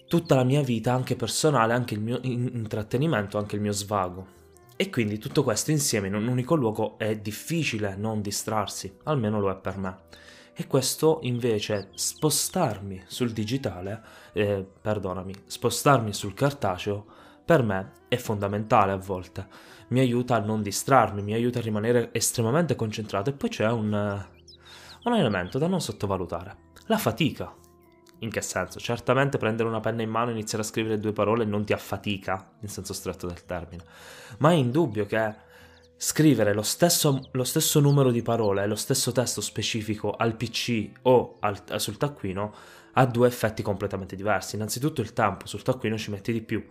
tutta 0.10 0.34
la 0.34 0.44
mia 0.44 0.64
vita, 0.64 0.92
anche 0.92 1.16
personale, 1.16 1.72
anche 1.72 1.94
il 1.94 2.02
mio 2.02 2.20
intrattenimento, 2.24 3.38
anche 3.38 3.56
il 3.56 3.62
mio 3.62 3.72
svago. 3.72 4.38
E 4.76 4.90
quindi 4.90 5.20
tutto 5.20 5.44
questo 5.44 5.70
insieme 5.70 6.08
in 6.08 6.16
un 6.16 6.28
unico 6.28 6.56
luogo 6.56 6.98
è 6.98 7.16
difficile 7.16 7.96
non 7.96 8.22
distrarsi, 8.22 8.92
almeno 9.04 9.40
lo 9.40 9.52
è 9.52 9.56
per 9.56 9.78
me. 9.78 9.98
E 10.56 10.66
questo 10.66 11.20
invece 11.22 11.90
spostarmi 11.94 13.04
sul 13.06 13.32
digitale, 13.32 14.02
eh, 14.34 14.66
perdonami, 14.82 15.34
spostarmi 15.46 16.12
sul 16.12 16.34
cartaceo, 16.34 17.06
per 17.46 17.62
me 17.62 17.92
è 18.08 18.16
fondamentale 18.16 18.92
a 18.92 18.98
volte. 18.98 19.48
Mi 19.90 20.00
aiuta 20.00 20.36
a 20.36 20.40
non 20.40 20.64
distrarmi, 20.64 21.22
mi 21.22 21.34
aiuta 21.34 21.60
a 21.60 21.64
rimanere 21.64 22.10
estremamente 22.14 22.76
concentrato 22.76 23.30
e 23.30 23.34
poi 23.34 23.50
c'è 23.50 23.70
un, 23.70 24.26
un 25.04 25.14
elemento 25.14 25.60
da 25.60 25.68
non 25.68 25.82
sottovalutare, 25.82 26.56
la 26.88 26.98
fatica. 26.98 27.59
In 28.20 28.30
che 28.30 28.42
senso? 28.42 28.80
Certamente 28.80 29.38
prendere 29.38 29.70
una 29.70 29.80
penna 29.80 30.02
in 30.02 30.10
mano 30.10 30.30
e 30.30 30.34
iniziare 30.34 30.64
a 30.64 30.68
scrivere 30.68 31.00
due 31.00 31.14
parole 31.14 31.46
non 31.46 31.64
ti 31.64 31.72
affatica, 31.72 32.52
in 32.60 32.68
senso 32.68 32.94
stretto 32.94 33.28
del 33.28 33.46
termine, 33.46 33.84
ma 34.40 34.52
è 34.52 34.56
indubbio 34.56 35.06
che 35.06 35.48
scrivere 35.96 36.54
lo 36.54 36.62
stesso, 36.62 37.28
lo 37.32 37.44
stesso 37.44 37.82
numero 37.82 38.10
di 38.10 38.22
parole 38.22 38.66
lo 38.66 38.76
stesso 38.76 39.12
testo 39.12 39.42
specifico 39.42 40.12
al 40.12 40.36
PC 40.38 40.92
o 41.02 41.36
al, 41.42 41.62
sul 41.76 41.98
taccuino 41.98 42.54
ha 42.94 43.06
due 43.06 43.28
effetti 43.28 43.62
completamente 43.62 44.16
diversi. 44.16 44.56
Innanzitutto 44.56 45.02
il 45.02 45.14
tempo, 45.14 45.46
sul 45.46 45.62
taccuino 45.62 45.98
ci 45.98 46.10
metti 46.10 46.34
di 46.34 46.42
più. 46.42 46.66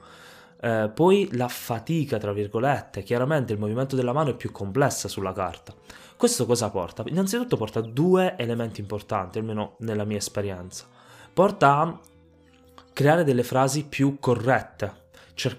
Eh, 0.61 0.91
poi 0.93 1.29
la 1.33 1.49
fatica, 1.49 2.19
tra 2.19 2.33
virgolette, 2.33 3.03
chiaramente 3.03 3.53
il 3.53 3.59
movimento 3.59 3.97
della 3.97 4.13
mano 4.13 4.31
è 4.31 4.35
più 4.35 4.51
complessa 4.51 5.09
sulla 5.09 5.33
carta. 5.33 5.75
Questo 6.17 6.45
cosa 6.45 6.69
porta? 6.69 7.05
Innanzitutto 7.07 7.57
porta 7.57 7.81
due 7.81 8.35
elementi 8.37 8.81
importanti, 8.81 9.39
almeno 9.39 9.77
nella 9.79 10.05
mia 10.05 10.19
esperienza 10.19 10.97
porta 11.39 11.79
a 11.79 12.01
creare 12.93 13.23
delle 13.23 13.45
frasi 13.45 13.85
più 13.85 14.17
corrette 14.19 15.11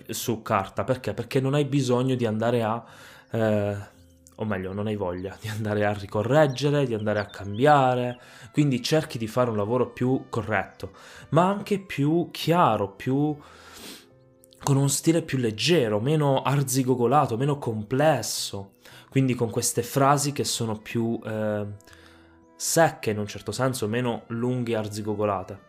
su 0.09 0.41
carta. 0.41 0.83
Perché? 0.83 1.13
Perché 1.13 1.39
non 1.39 1.53
hai 1.53 1.63
bisogno 1.63 2.15
di 2.15 2.25
andare 2.25 2.63
a... 2.63 2.83
Eh, 3.31 3.77
o 4.35 4.43
meglio, 4.43 4.73
non 4.73 4.87
hai 4.87 4.97
voglia 4.97 5.37
di 5.39 5.47
andare 5.47 5.85
a 5.85 5.93
ricorreggere, 5.93 6.85
di 6.85 6.93
andare 6.93 7.19
a 7.19 7.27
cambiare, 7.27 8.19
quindi 8.51 8.83
cerchi 8.83 9.17
di 9.17 9.27
fare 9.27 9.49
un 9.49 9.55
lavoro 9.55 9.89
più 9.89 10.25
corretto, 10.27 10.91
ma 11.29 11.47
anche 11.47 11.79
più 11.79 12.27
chiaro, 12.29 12.89
più 12.89 13.37
con 14.61 14.75
uno 14.75 14.87
stile 14.89 15.21
più 15.21 15.37
leggero, 15.37 16.01
meno 16.01 16.41
arzigogolato, 16.41 17.37
meno 17.37 17.57
complesso, 17.57 18.73
quindi 19.09 19.33
con 19.33 19.49
queste 19.49 19.81
frasi 19.81 20.33
che 20.33 20.43
sono 20.43 20.77
più 20.77 21.17
eh, 21.23 21.65
secche 22.57 23.11
in 23.11 23.19
un 23.19 23.27
certo 23.27 23.53
senso, 23.53 23.87
meno 23.87 24.23
lunghe 24.27 24.73
e 24.73 24.75
arzigogolate 24.75 25.67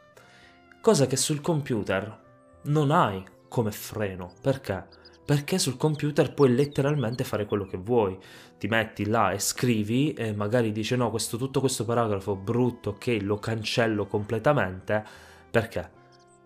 cosa 0.80 1.06
che 1.06 1.16
sul 1.16 1.40
computer 1.40 2.18
non 2.62 2.90
hai 2.90 3.22
come 3.48 3.70
freno. 3.70 4.32
Perché? 4.40 4.86
Perché 5.24 5.58
sul 5.58 5.76
computer 5.76 6.32
puoi 6.32 6.54
letteralmente 6.54 7.24
fare 7.24 7.44
quello 7.46 7.66
che 7.66 7.76
vuoi. 7.76 8.18
Ti 8.58 8.66
metti 8.66 9.06
là 9.06 9.30
e 9.30 9.38
scrivi 9.38 10.12
e 10.12 10.34
magari 10.34 10.72
dici 10.72 10.96
no, 10.96 11.10
questo, 11.10 11.36
tutto 11.36 11.60
questo 11.60 11.84
paragrafo 11.84 12.34
brutto, 12.34 12.90
ok, 12.90 13.18
lo 13.20 13.38
cancello 13.38 14.06
completamente. 14.06 15.04
Perché? 15.50 15.88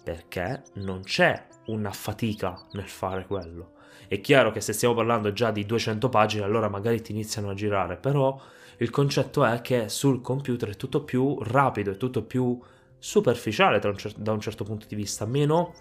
Perché 0.02 0.62
non 0.74 1.02
c'è 1.02 1.46
una 1.66 1.92
fatica 1.92 2.66
nel 2.72 2.88
fare 2.88 3.26
quello. 3.26 3.72
È 4.06 4.20
chiaro 4.20 4.50
che 4.50 4.60
se 4.60 4.72
stiamo 4.72 4.94
parlando 4.94 5.32
già 5.32 5.50
di 5.50 5.64
200 5.64 6.08
pagine, 6.08 6.44
allora 6.44 6.68
magari 6.68 7.00
ti 7.00 7.12
iniziano 7.12 7.50
a 7.50 7.54
girare, 7.54 7.96
però 7.96 8.38
il 8.78 8.90
concetto 8.90 9.44
è 9.44 9.60
che 9.60 9.88
sul 9.88 10.20
computer 10.20 10.70
è 10.70 10.76
tutto 10.76 11.04
più 11.04 11.38
rapido, 11.42 11.92
è 11.92 11.96
tutto 11.96 12.22
più 12.22 12.60
superficiale 13.04 13.86
un 13.86 13.98
cer- 13.98 14.16
da 14.16 14.32
un 14.32 14.40
certo 14.40 14.64
punto 14.64 14.86
di 14.86 14.94
vista, 14.94 15.26
meno 15.26 15.74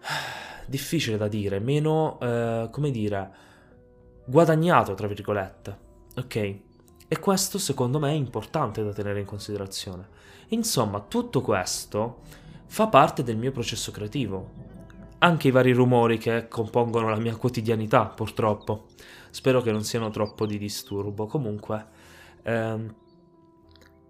difficile 0.66 1.18
da 1.18 1.28
dire, 1.28 1.58
meno, 1.58 2.18
eh, 2.20 2.68
come 2.70 2.90
dire, 2.90 3.30
guadagnato, 4.24 4.94
tra 4.94 5.06
virgolette. 5.06 5.78
Ok? 6.16 6.36
E 7.06 7.18
questo 7.20 7.58
secondo 7.58 7.98
me 7.98 8.12
è 8.12 8.14
importante 8.14 8.82
da 8.82 8.94
tenere 8.94 9.20
in 9.20 9.26
considerazione. 9.26 10.08
Insomma, 10.48 11.00
tutto 11.00 11.42
questo 11.42 12.22
fa 12.64 12.86
parte 12.86 13.22
del 13.22 13.36
mio 13.36 13.52
processo 13.52 13.90
creativo. 13.90 14.52
Anche 15.18 15.48
i 15.48 15.50
vari 15.50 15.72
rumori 15.72 16.16
che 16.16 16.48
compongono 16.48 17.10
la 17.10 17.18
mia 17.18 17.36
quotidianità, 17.36 18.06
purtroppo. 18.06 18.86
Spero 19.28 19.60
che 19.60 19.70
non 19.70 19.84
siano 19.84 20.08
troppo 20.08 20.46
di 20.46 20.56
disturbo. 20.56 21.26
Comunque, 21.26 21.86
ehm, 22.42 22.94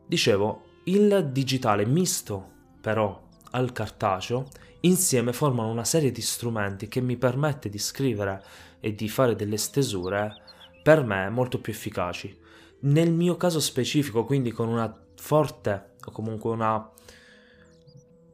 dicevo, 0.07 0.73
il 0.85 1.31
digitale 1.33 1.87
misto, 1.87 2.51
però, 2.81 3.23
al 3.53 3.73
cartaceo, 3.73 4.47
insieme 4.81 5.33
formano 5.33 5.71
una 5.71 5.85
serie 5.85 6.11
di 6.11 6.21
strumenti 6.21 6.89
che 6.89 7.01
mi 7.01 7.17
permette 7.17 7.69
di 7.69 7.79
scrivere 7.79 8.43
e 8.81 8.95
di 8.95 9.09
fare 9.09 9.35
delle 9.35 9.57
stesure 9.57 10.35
per 10.83 11.03
me 11.03 11.31
molto 11.31 11.61
più 11.61 11.73
efficaci. 11.73 12.39
Nel 12.81 13.11
mio 13.13 13.37
caso 13.37 13.61
specifico, 13.61 14.25
quindi 14.25 14.51
con 14.53 14.69
una 14.69 14.95
forte 15.17 15.95
o 16.05 16.11
comunque 16.11 16.51
una 16.51 16.91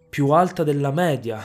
più 0.08 0.30
alta 0.30 0.64
della 0.64 0.90
media 0.90 1.40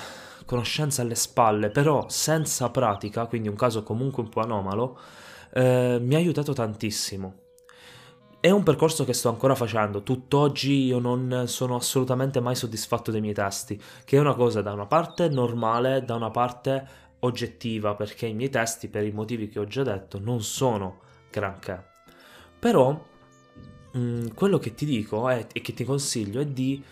conoscenza 0.46 1.04
alle 1.04 1.14
spalle, 1.14 1.70
però 1.70 2.10
senza 2.10 2.70
pratica, 2.72 3.28
quindi 3.28 3.48
un 3.48 3.56
caso 3.56 3.84
comunque 3.84 4.24
un 4.24 4.30
po' 4.30 4.42
anomalo, 4.42 5.00
eh, 5.54 6.00
mi 6.02 6.16
ha 6.16 6.18
aiutato 6.18 6.54
tantissimo. 6.54 7.45
È 8.46 8.52
un 8.52 8.62
percorso 8.62 9.06
che 9.06 9.14
sto 9.14 9.30
ancora 9.30 9.56
facendo, 9.56 10.04
tutt'oggi 10.04 10.84
io 10.84 11.00
non 11.00 11.46
sono 11.48 11.78
assolutamente 11.78 12.40
mai 12.40 12.54
soddisfatto 12.54 13.10
dei 13.10 13.20
miei 13.20 13.34
testi, 13.34 13.82
che 14.04 14.18
è 14.18 14.20
una 14.20 14.36
cosa 14.36 14.62
da 14.62 14.72
una 14.72 14.86
parte 14.86 15.30
normale, 15.30 16.06
da 16.06 16.14
una 16.14 16.30
parte 16.30 16.88
oggettiva, 17.22 17.96
perché 17.96 18.28
i 18.28 18.36
miei 18.36 18.52
testi, 18.52 18.88
per 18.88 19.04
i 19.04 19.12
motivi 19.12 19.50
che 19.50 19.58
ho 19.58 19.66
già 19.66 19.82
detto, 19.82 20.20
non 20.20 20.44
sono 20.44 21.00
granché. 21.32 21.86
Però 22.60 22.92
mh, 23.94 24.00
mm, 24.00 24.28
quello 24.36 24.60
che 24.60 24.76
ti 24.76 24.86
dico 24.86 25.28
è, 25.28 25.48
e 25.52 25.62
che 25.62 25.74
ti 25.74 25.84
consiglio 25.84 26.40
è 26.40 26.46
di, 26.46 26.84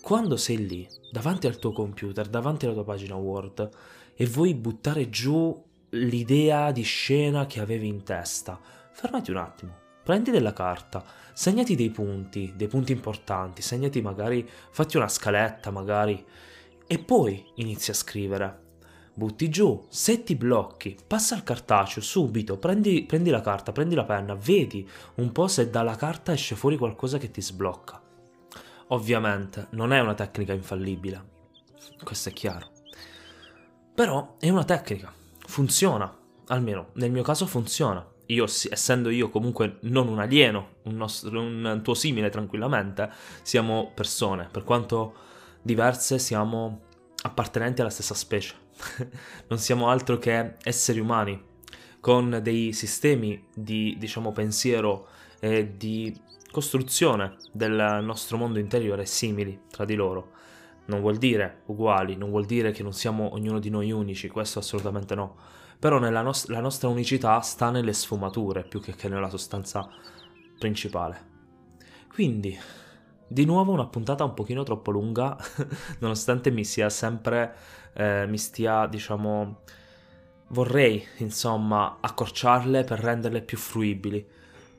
quando 0.00 0.38
sei 0.38 0.66
lì, 0.66 0.88
davanti 1.12 1.46
al 1.46 1.58
tuo 1.58 1.72
computer, 1.72 2.26
davanti 2.28 2.64
alla 2.64 2.76
tua 2.76 2.84
pagina 2.84 3.14
Word, 3.14 3.68
e 4.14 4.24
vuoi 4.24 4.54
buttare 4.54 5.10
giù 5.10 5.54
l'idea 5.90 6.72
di 6.72 6.80
scena 6.80 7.44
che 7.44 7.60
avevi 7.60 7.88
in 7.88 8.04
testa, 8.04 8.58
fermati 8.90 9.30
un 9.30 9.36
attimo 9.36 9.82
prendi 10.04 10.30
della 10.30 10.52
carta, 10.52 11.02
segnati 11.32 11.74
dei 11.74 11.90
punti, 11.90 12.52
dei 12.54 12.68
punti 12.68 12.92
importanti, 12.92 13.62
segnati 13.62 14.00
magari, 14.02 14.48
fatti 14.70 14.96
una 14.98 15.08
scaletta 15.08 15.70
magari, 15.70 16.24
e 16.86 16.98
poi 16.98 17.44
inizi 17.56 17.90
a 17.90 17.94
scrivere. 17.94 18.62
butti 19.14 19.48
giù, 19.48 19.86
se 19.88 20.22
ti 20.22 20.36
blocchi, 20.36 20.96
passa 21.06 21.34
al 21.34 21.42
cartaceo 21.42 22.02
subito, 22.02 22.58
prendi, 22.58 23.04
prendi 23.04 23.30
la 23.30 23.40
carta, 23.40 23.72
prendi 23.72 23.94
la 23.94 24.04
penna, 24.04 24.34
vedi 24.34 24.88
un 25.16 25.32
po' 25.32 25.48
se 25.48 25.70
dalla 25.70 25.96
carta 25.96 26.32
esce 26.32 26.54
fuori 26.56 26.76
qualcosa 26.76 27.18
che 27.18 27.30
ti 27.30 27.40
sblocca. 27.40 28.02
Ovviamente 28.88 29.68
non 29.70 29.92
è 29.92 30.00
una 30.00 30.14
tecnica 30.14 30.52
infallibile, 30.52 31.24
questo 32.02 32.28
è 32.28 32.32
chiaro. 32.32 32.70
Però 33.94 34.36
è 34.38 34.50
una 34.50 34.64
tecnica, 34.64 35.12
funziona, 35.46 36.12
almeno 36.48 36.90
nel 36.94 37.10
mio 37.10 37.22
caso 37.22 37.46
funziona. 37.46 38.06
Io, 38.26 38.44
essendo 38.44 39.10
io 39.10 39.28
comunque 39.28 39.78
non 39.82 40.08
un 40.08 40.18
alieno, 40.18 40.76
un, 40.84 40.96
nostro, 40.96 41.40
un 41.40 41.80
tuo 41.82 41.94
simile 41.94 42.30
tranquillamente, 42.30 43.10
siamo 43.42 43.92
persone, 43.94 44.48
per 44.50 44.64
quanto 44.64 45.14
diverse 45.60 46.18
siamo 46.18 46.82
appartenenti 47.22 47.80
alla 47.80 47.90
stessa 47.90 48.14
specie. 48.14 48.54
non 49.48 49.58
siamo 49.58 49.88
altro 49.88 50.18
che 50.18 50.54
esseri 50.62 51.00
umani, 51.00 51.52
con 52.00 52.40
dei 52.42 52.72
sistemi 52.72 53.46
di, 53.54 53.96
diciamo, 53.98 54.32
pensiero 54.32 55.08
e 55.40 55.76
di 55.76 56.14
costruzione 56.50 57.36
del 57.50 58.00
nostro 58.02 58.36
mondo 58.36 58.58
interiore 58.58 59.06
simili 59.06 59.62
tra 59.70 59.84
di 59.84 59.94
loro. 59.94 60.32
Non 60.86 61.00
vuol 61.00 61.16
dire 61.16 61.62
uguali, 61.66 62.14
non 62.14 62.30
vuol 62.30 62.44
dire 62.44 62.72
che 62.72 62.82
non 62.82 62.92
siamo 62.92 63.32
ognuno 63.32 63.58
di 63.58 63.70
noi 63.70 63.90
unici, 63.90 64.28
questo 64.28 64.58
assolutamente 64.58 65.14
no. 65.14 65.36
Però 65.84 65.98
nos- 65.98 66.46
la 66.46 66.60
nostra 66.60 66.88
unicità 66.88 67.38
sta 67.40 67.68
nelle 67.68 67.92
sfumature 67.92 68.62
più 68.62 68.80
che, 68.80 68.94
che 68.94 69.06
nella 69.10 69.28
sostanza 69.28 69.86
principale. 70.58 71.32
Quindi, 72.10 72.58
di 73.28 73.44
nuovo 73.44 73.72
una 73.72 73.84
puntata 73.84 74.24
un 74.24 74.32
pochino 74.32 74.62
troppo 74.62 74.90
lunga, 74.90 75.36
nonostante 76.00 76.50
mi 76.50 76.64
sia 76.64 76.88
sempre, 76.88 77.54
eh, 77.92 78.24
mi 78.26 78.38
stia, 78.38 78.86
diciamo, 78.86 79.58
vorrei, 80.48 81.06
insomma, 81.18 81.98
accorciarle 82.00 82.84
per 82.84 83.00
renderle 83.00 83.42
più 83.42 83.58
fruibili. 83.58 84.26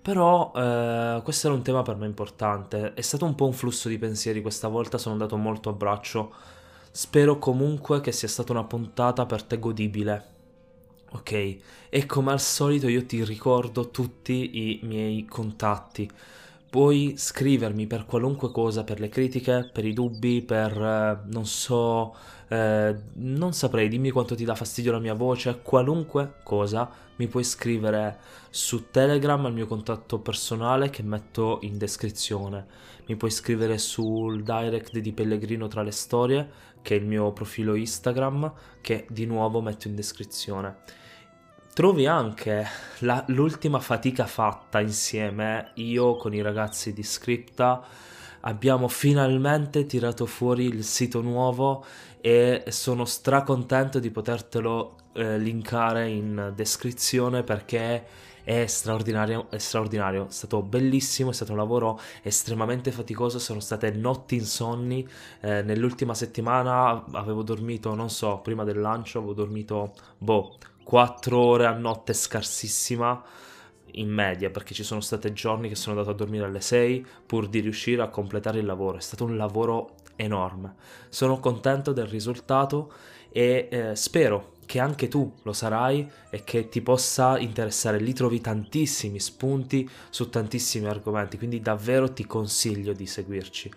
Però 0.02 0.54
eh, 0.56 1.22
questo 1.24 1.46
era 1.46 1.56
un 1.56 1.62
tema 1.62 1.84
per 1.84 1.98
me 1.98 2.08
importante, 2.08 2.96
è 2.96 3.02
stato 3.02 3.26
un 3.26 3.36
po' 3.36 3.46
un 3.46 3.54
flusso 3.54 3.89
di 3.89 4.00
pensieri 4.00 4.41
questa 4.41 4.70
volta, 4.70 4.98
sono 4.98 5.13
andato 5.13 5.38
molto 5.38 5.70
a 5.70 5.74
braccio. 5.74 6.34
Spero 6.89 7.38
comunque 7.38 8.02
che 8.02 8.12
sia 8.12 8.28
stata 8.28 8.52
una 8.54 8.63
puntata 8.63 9.28
per 9.28 9.44
te 9.44 9.60
godibile. 9.60 10.34
Ok? 11.15 11.58
E 11.89 12.06
come 12.06 12.34
al 12.34 12.41
solito 12.41 12.89
io 12.89 13.06
ti 13.06 13.23
ricordo 13.23 13.89
tutti 13.89 14.51
i 14.54 14.80
miei 14.84 15.23
contatti. 15.25 16.10
Puoi 16.69 17.13
scrivermi 17.15 17.88
per 17.88 18.06
qualunque 18.06 18.51
cosa, 18.51 18.84
per 18.84 18.99
le 18.99 19.08
critiche, 19.08 19.69
per 19.71 19.86
i 19.86 19.93
dubbi, 19.93 20.41
per 20.41 20.71
eh, 20.73 21.21
non 21.32 21.45
so, 21.45 22.13
eh, 22.49 22.93
non 23.13 23.54
saprei, 23.54 23.88
dimmi 23.88 24.12
quanto 24.12 24.36
ti 24.36 24.43
dà 24.43 24.56
fastidio 24.56 24.91
la 24.91 24.99
mia 24.99 25.13
voce, 25.13 25.62
qualunque 25.63 26.39
cosa 26.43 26.91
mi 27.15 27.28
puoi 27.28 27.45
scrivere 27.45 28.19
su 28.49 28.89
Telegram 28.91 29.45
al 29.45 29.54
mio 29.54 29.67
contatto 29.67 30.19
personale 30.19 30.89
che 30.89 31.01
metto 31.01 31.60
in 31.62 31.78
descrizione. 31.78 32.65
Mi 33.06 33.15
puoi 33.15 33.32
scrivere 33.32 33.78
sul 33.78 34.43
direct 34.43 34.97
di 34.97 35.13
Pellegrino 35.13 35.67
tra 35.67 35.82
le 35.82 35.91
storie, 35.91 36.49
che 36.82 36.97
è 36.97 36.99
il 36.99 37.06
mio 37.06 37.32
profilo 37.32 37.73
Instagram, 37.75 38.51
che 38.82 39.06
di 39.10 39.25
nuovo 39.25 39.62
metto 39.62 39.88
in 39.88 39.95
descrizione. 39.95 41.04
Trovi 41.75 42.07
anche 42.07 42.65
la, 42.99 43.21
l'ultima 43.27 43.81
fatica 43.81 44.25
fatta 44.25 44.79
insieme, 44.79 45.71
io 45.73 46.15
con 46.15 46.33
i 46.33 46.41
ragazzi 46.41 46.93
di 46.93 47.03
Scripta 47.03 47.83
abbiamo 48.39 48.88
finalmente 48.88 49.85
tirato 49.85 50.25
fuori 50.25 50.67
il 50.67 50.85
sito 50.85 51.19
nuovo 51.19 51.83
e 52.21 52.63
sono 52.69 53.03
stracontento 53.03 53.99
di 53.99 54.09
potertelo 54.09 54.95
eh, 55.15 55.38
linkare 55.38 56.07
in 56.07 56.53
descrizione 56.55 57.43
perché 57.43 58.05
è 58.45 58.65
straordinario, 58.67 59.47
è 59.49 59.57
straordinario, 59.57 60.27
è 60.27 60.31
stato 60.31 60.61
bellissimo, 60.61 61.31
è 61.31 61.33
stato 61.33 61.51
un 61.51 61.57
lavoro 61.57 61.99
estremamente 62.21 62.91
faticoso, 62.91 63.38
sono 63.38 63.59
state 63.59 63.91
notti 63.91 64.35
insonni, 64.35 65.05
eh, 65.41 65.61
nell'ultima 65.61 66.13
settimana 66.13 67.03
avevo 67.11 67.43
dormito, 67.43 67.93
non 67.95 68.09
so, 68.09 68.39
prima 68.39 68.63
del 68.63 68.79
lancio 68.79 69.17
avevo 69.17 69.33
dormito, 69.33 69.91
boh, 70.17 70.57
4 70.86 71.38
ore 71.39 71.65
a 71.65 71.71
notte 71.71 72.13
scarsissima 72.13 73.24
in 73.93 74.10
media 74.10 74.52
perché 74.52 74.76
ci 74.76 74.84
sono 74.84 75.02
stati 75.02 75.34
giorni 75.34 75.67
che 75.67 75.76
sono 75.76 75.98
andato 75.98 76.13
a 76.13 76.17
dormire 76.17 76.45
alle 76.45 76.62
6 76.62 77.06
pur 77.26 77.48
di 77.48 77.60
riuscire 77.60 78.04
a 78.04 78.10
completare 78.10 78.60
il 78.60 78.65
lavoro. 78.65 78.98
È 78.98 79.02
stato 79.02 79.26
un 79.26 79.36
lavoro 79.36 79.95
enorme. 80.15 80.76
Sono 81.10 81.39
contento 81.39 81.91
del 81.91 82.06
risultato 82.06 82.93
e 83.32 83.67
eh, 83.71 83.95
spero 83.95 84.54
che 84.67 84.80
anche 84.80 85.08
tu 85.08 85.32
lo 85.41 85.54
sarai 85.54 86.08
e 86.30 86.43
che 86.43 86.69
ti 86.69 86.82
possa 86.82 87.39
interessare. 87.39 87.98
Lì 87.98 88.13
trovi 88.13 88.39
tantissimi 88.39 89.19
spunti 89.19 89.89
su 90.12 90.30
tantissimi 90.30 90.86
argomenti, 90.86 91.38
quindi 91.38 91.62
davvero 91.62 92.13
ti 92.13 92.28
consiglio 92.28 92.93
di 92.93 93.08
seguirci. 93.08 93.71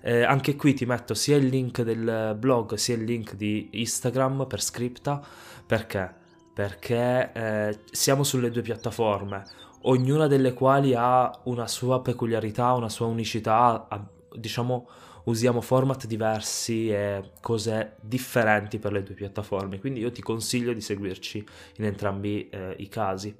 Eh, 0.00 0.22
anche 0.22 0.56
qui 0.56 0.72
ti 0.72 0.86
metto 0.86 1.12
sia 1.12 1.36
il 1.36 1.46
link 1.46 1.82
del 1.82 2.36
blog 2.38 2.74
sia 2.74 2.94
il 2.94 3.04
link 3.04 3.34
di 3.34 3.68
Instagram 3.72 4.46
per 4.46 4.62
scripta 4.62 5.22
perché 5.66 6.22
perché 6.54 7.32
eh, 7.32 7.78
siamo 7.90 8.22
sulle 8.22 8.50
due 8.50 8.62
piattaforme, 8.62 9.42
ognuna 9.82 10.28
delle 10.28 10.54
quali 10.54 10.94
ha 10.94 11.30
una 11.44 11.66
sua 11.66 12.00
peculiarità, 12.00 12.72
una 12.72 12.88
sua 12.88 13.06
unicità, 13.06 13.86
diciamo 14.32 14.88
usiamo 15.24 15.60
format 15.60 16.06
diversi 16.06 16.90
e 16.90 17.30
cose 17.40 17.96
differenti 18.00 18.78
per 18.78 18.92
le 18.92 19.02
due 19.02 19.14
piattaforme, 19.14 19.80
quindi 19.80 20.00
io 20.00 20.12
ti 20.12 20.22
consiglio 20.22 20.72
di 20.72 20.80
seguirci 20.80 21.44
in 21.76 21.84
entrambi 21.84 22.48
eh, 22.50 22.74
i 22.78 22.88
casi. 22.88 23.34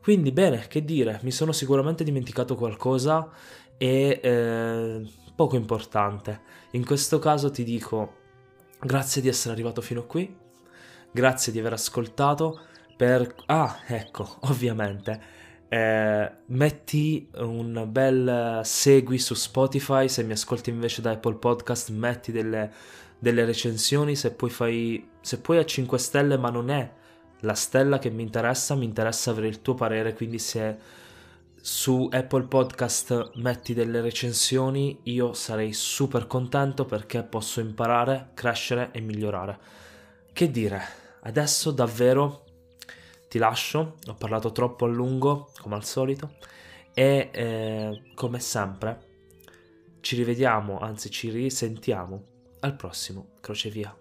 Quindi 0.00 0.32
bene, 0.32 0.66
che 0.68 0.84
dire, 0.84 1.20
mi 1.22 1.30
sono 1.30 1.52
sicuramente 1.52 2.02
dimenticato 2.02 2.56
qualcosa 2.56 3.30
e 3.76 4.20
eh, 4.22 5.10
poco 5.36 5.56
importante. 5.56 6.40
In 6.72 6.84
questo 6.84 7.18
caso 7.18 7.50
ti 7.50 7.62
dico 7.62 8.20
grazie 8.80 9.22
di 9.22 9.28
essere 9.28 9.54
arrivato 9.54 9.80
fino 9.80 10.04
qui 10.06 10.41
grazie 11.12 11.52
di 11.52 11.58
aver 11.60 11.74
ascoltato. 11.74 12.60
Per... 12.96 13.34
Ah, 13.46 13.80
ecco, 13.86 14.38
ovviamente. 14.48 15.40
Eh, 15.68 16.30
metti 16.46 17.28
un 17.36 17.86
bel 17.88 18.60
segui 18.64 19.18
su 19.18 19.34
Spotify, 19.34 20.08
se 20.08 20.22
mi 20.22 20.32
ascolti 20.32 20.70
invece 20.70 21.00
da 21.00 21.12
Apple 21.12 21.36
Podcast 21.36 21.90
metti 21.90 22.30
delle, 22.32 22.70
delle 23.18 23.44
recensioni, 23.44 24.14
se 24.16 24.32
poi 24.32 24.50
fai, 24.50 25.08
se 25.20 25.38
puoi 25.38 25.58
a 25.58 25.64
5 25.64 25.98
stelle 25.98 26.36
ma 26.36 26.50
non 26.50 26.68
è 26.68 26.90
la 27.40 27.54
stella 27.54 27.98
che 27.98 28.10
mi 28.10 28.22
interessa, 28.22 28.74
mi 28.74 28.84
interessa 28.84 29.30
avere 29.30 29.48
il 29.48 29.62
tuo 29.62 29.74
parere, 29.74 30.12
quindi 30.12 30.38
se 30.38 30.76
su 31.60 32.08
Apple 32.10 32.44
Podcast 32.44 33.32
metti 33.36 33.72
delle 33.72 34.00
recensioni 34.00 34.98
io 35.04 35.32
sarei 35.32 35.72
super 35.72 36.26
contento 36.26 36.84
perché 36.84 37.22
posso 37.22 37.60
imparare, 37.60 38.30
crescere 38.34 38.90
e 38.92 39.00
migliorare. 39.00 39.58
Che 40.32 40.50
dire? 40.50 41.01
Adesso 41.24 41.70
davvero 41.70 42.44
ti 43.28 43.38
lascio, 43.38 43.96
ho 44.06 44.14
parlato 44.14 44.52
troppo 44.52 44.84
a 44.84 44.88
lungo, 44.88 45.52
come 45.60 45.76
al 45.76 45.84
solito, 45.84 46.34
e 46.92 47.30
eh, 47.32 48.02
come 48.14 48.40
sempre 48.40 49.10
ci 50.00 50.16
rivediamo, 50.16 50.78
anzi 50.78 51.10
ci 51.10 51.30
risentiamo 51.30 52.24
al 52.60 52.76
prossimo 52.76 53.28
crocevia. 53.40 53.96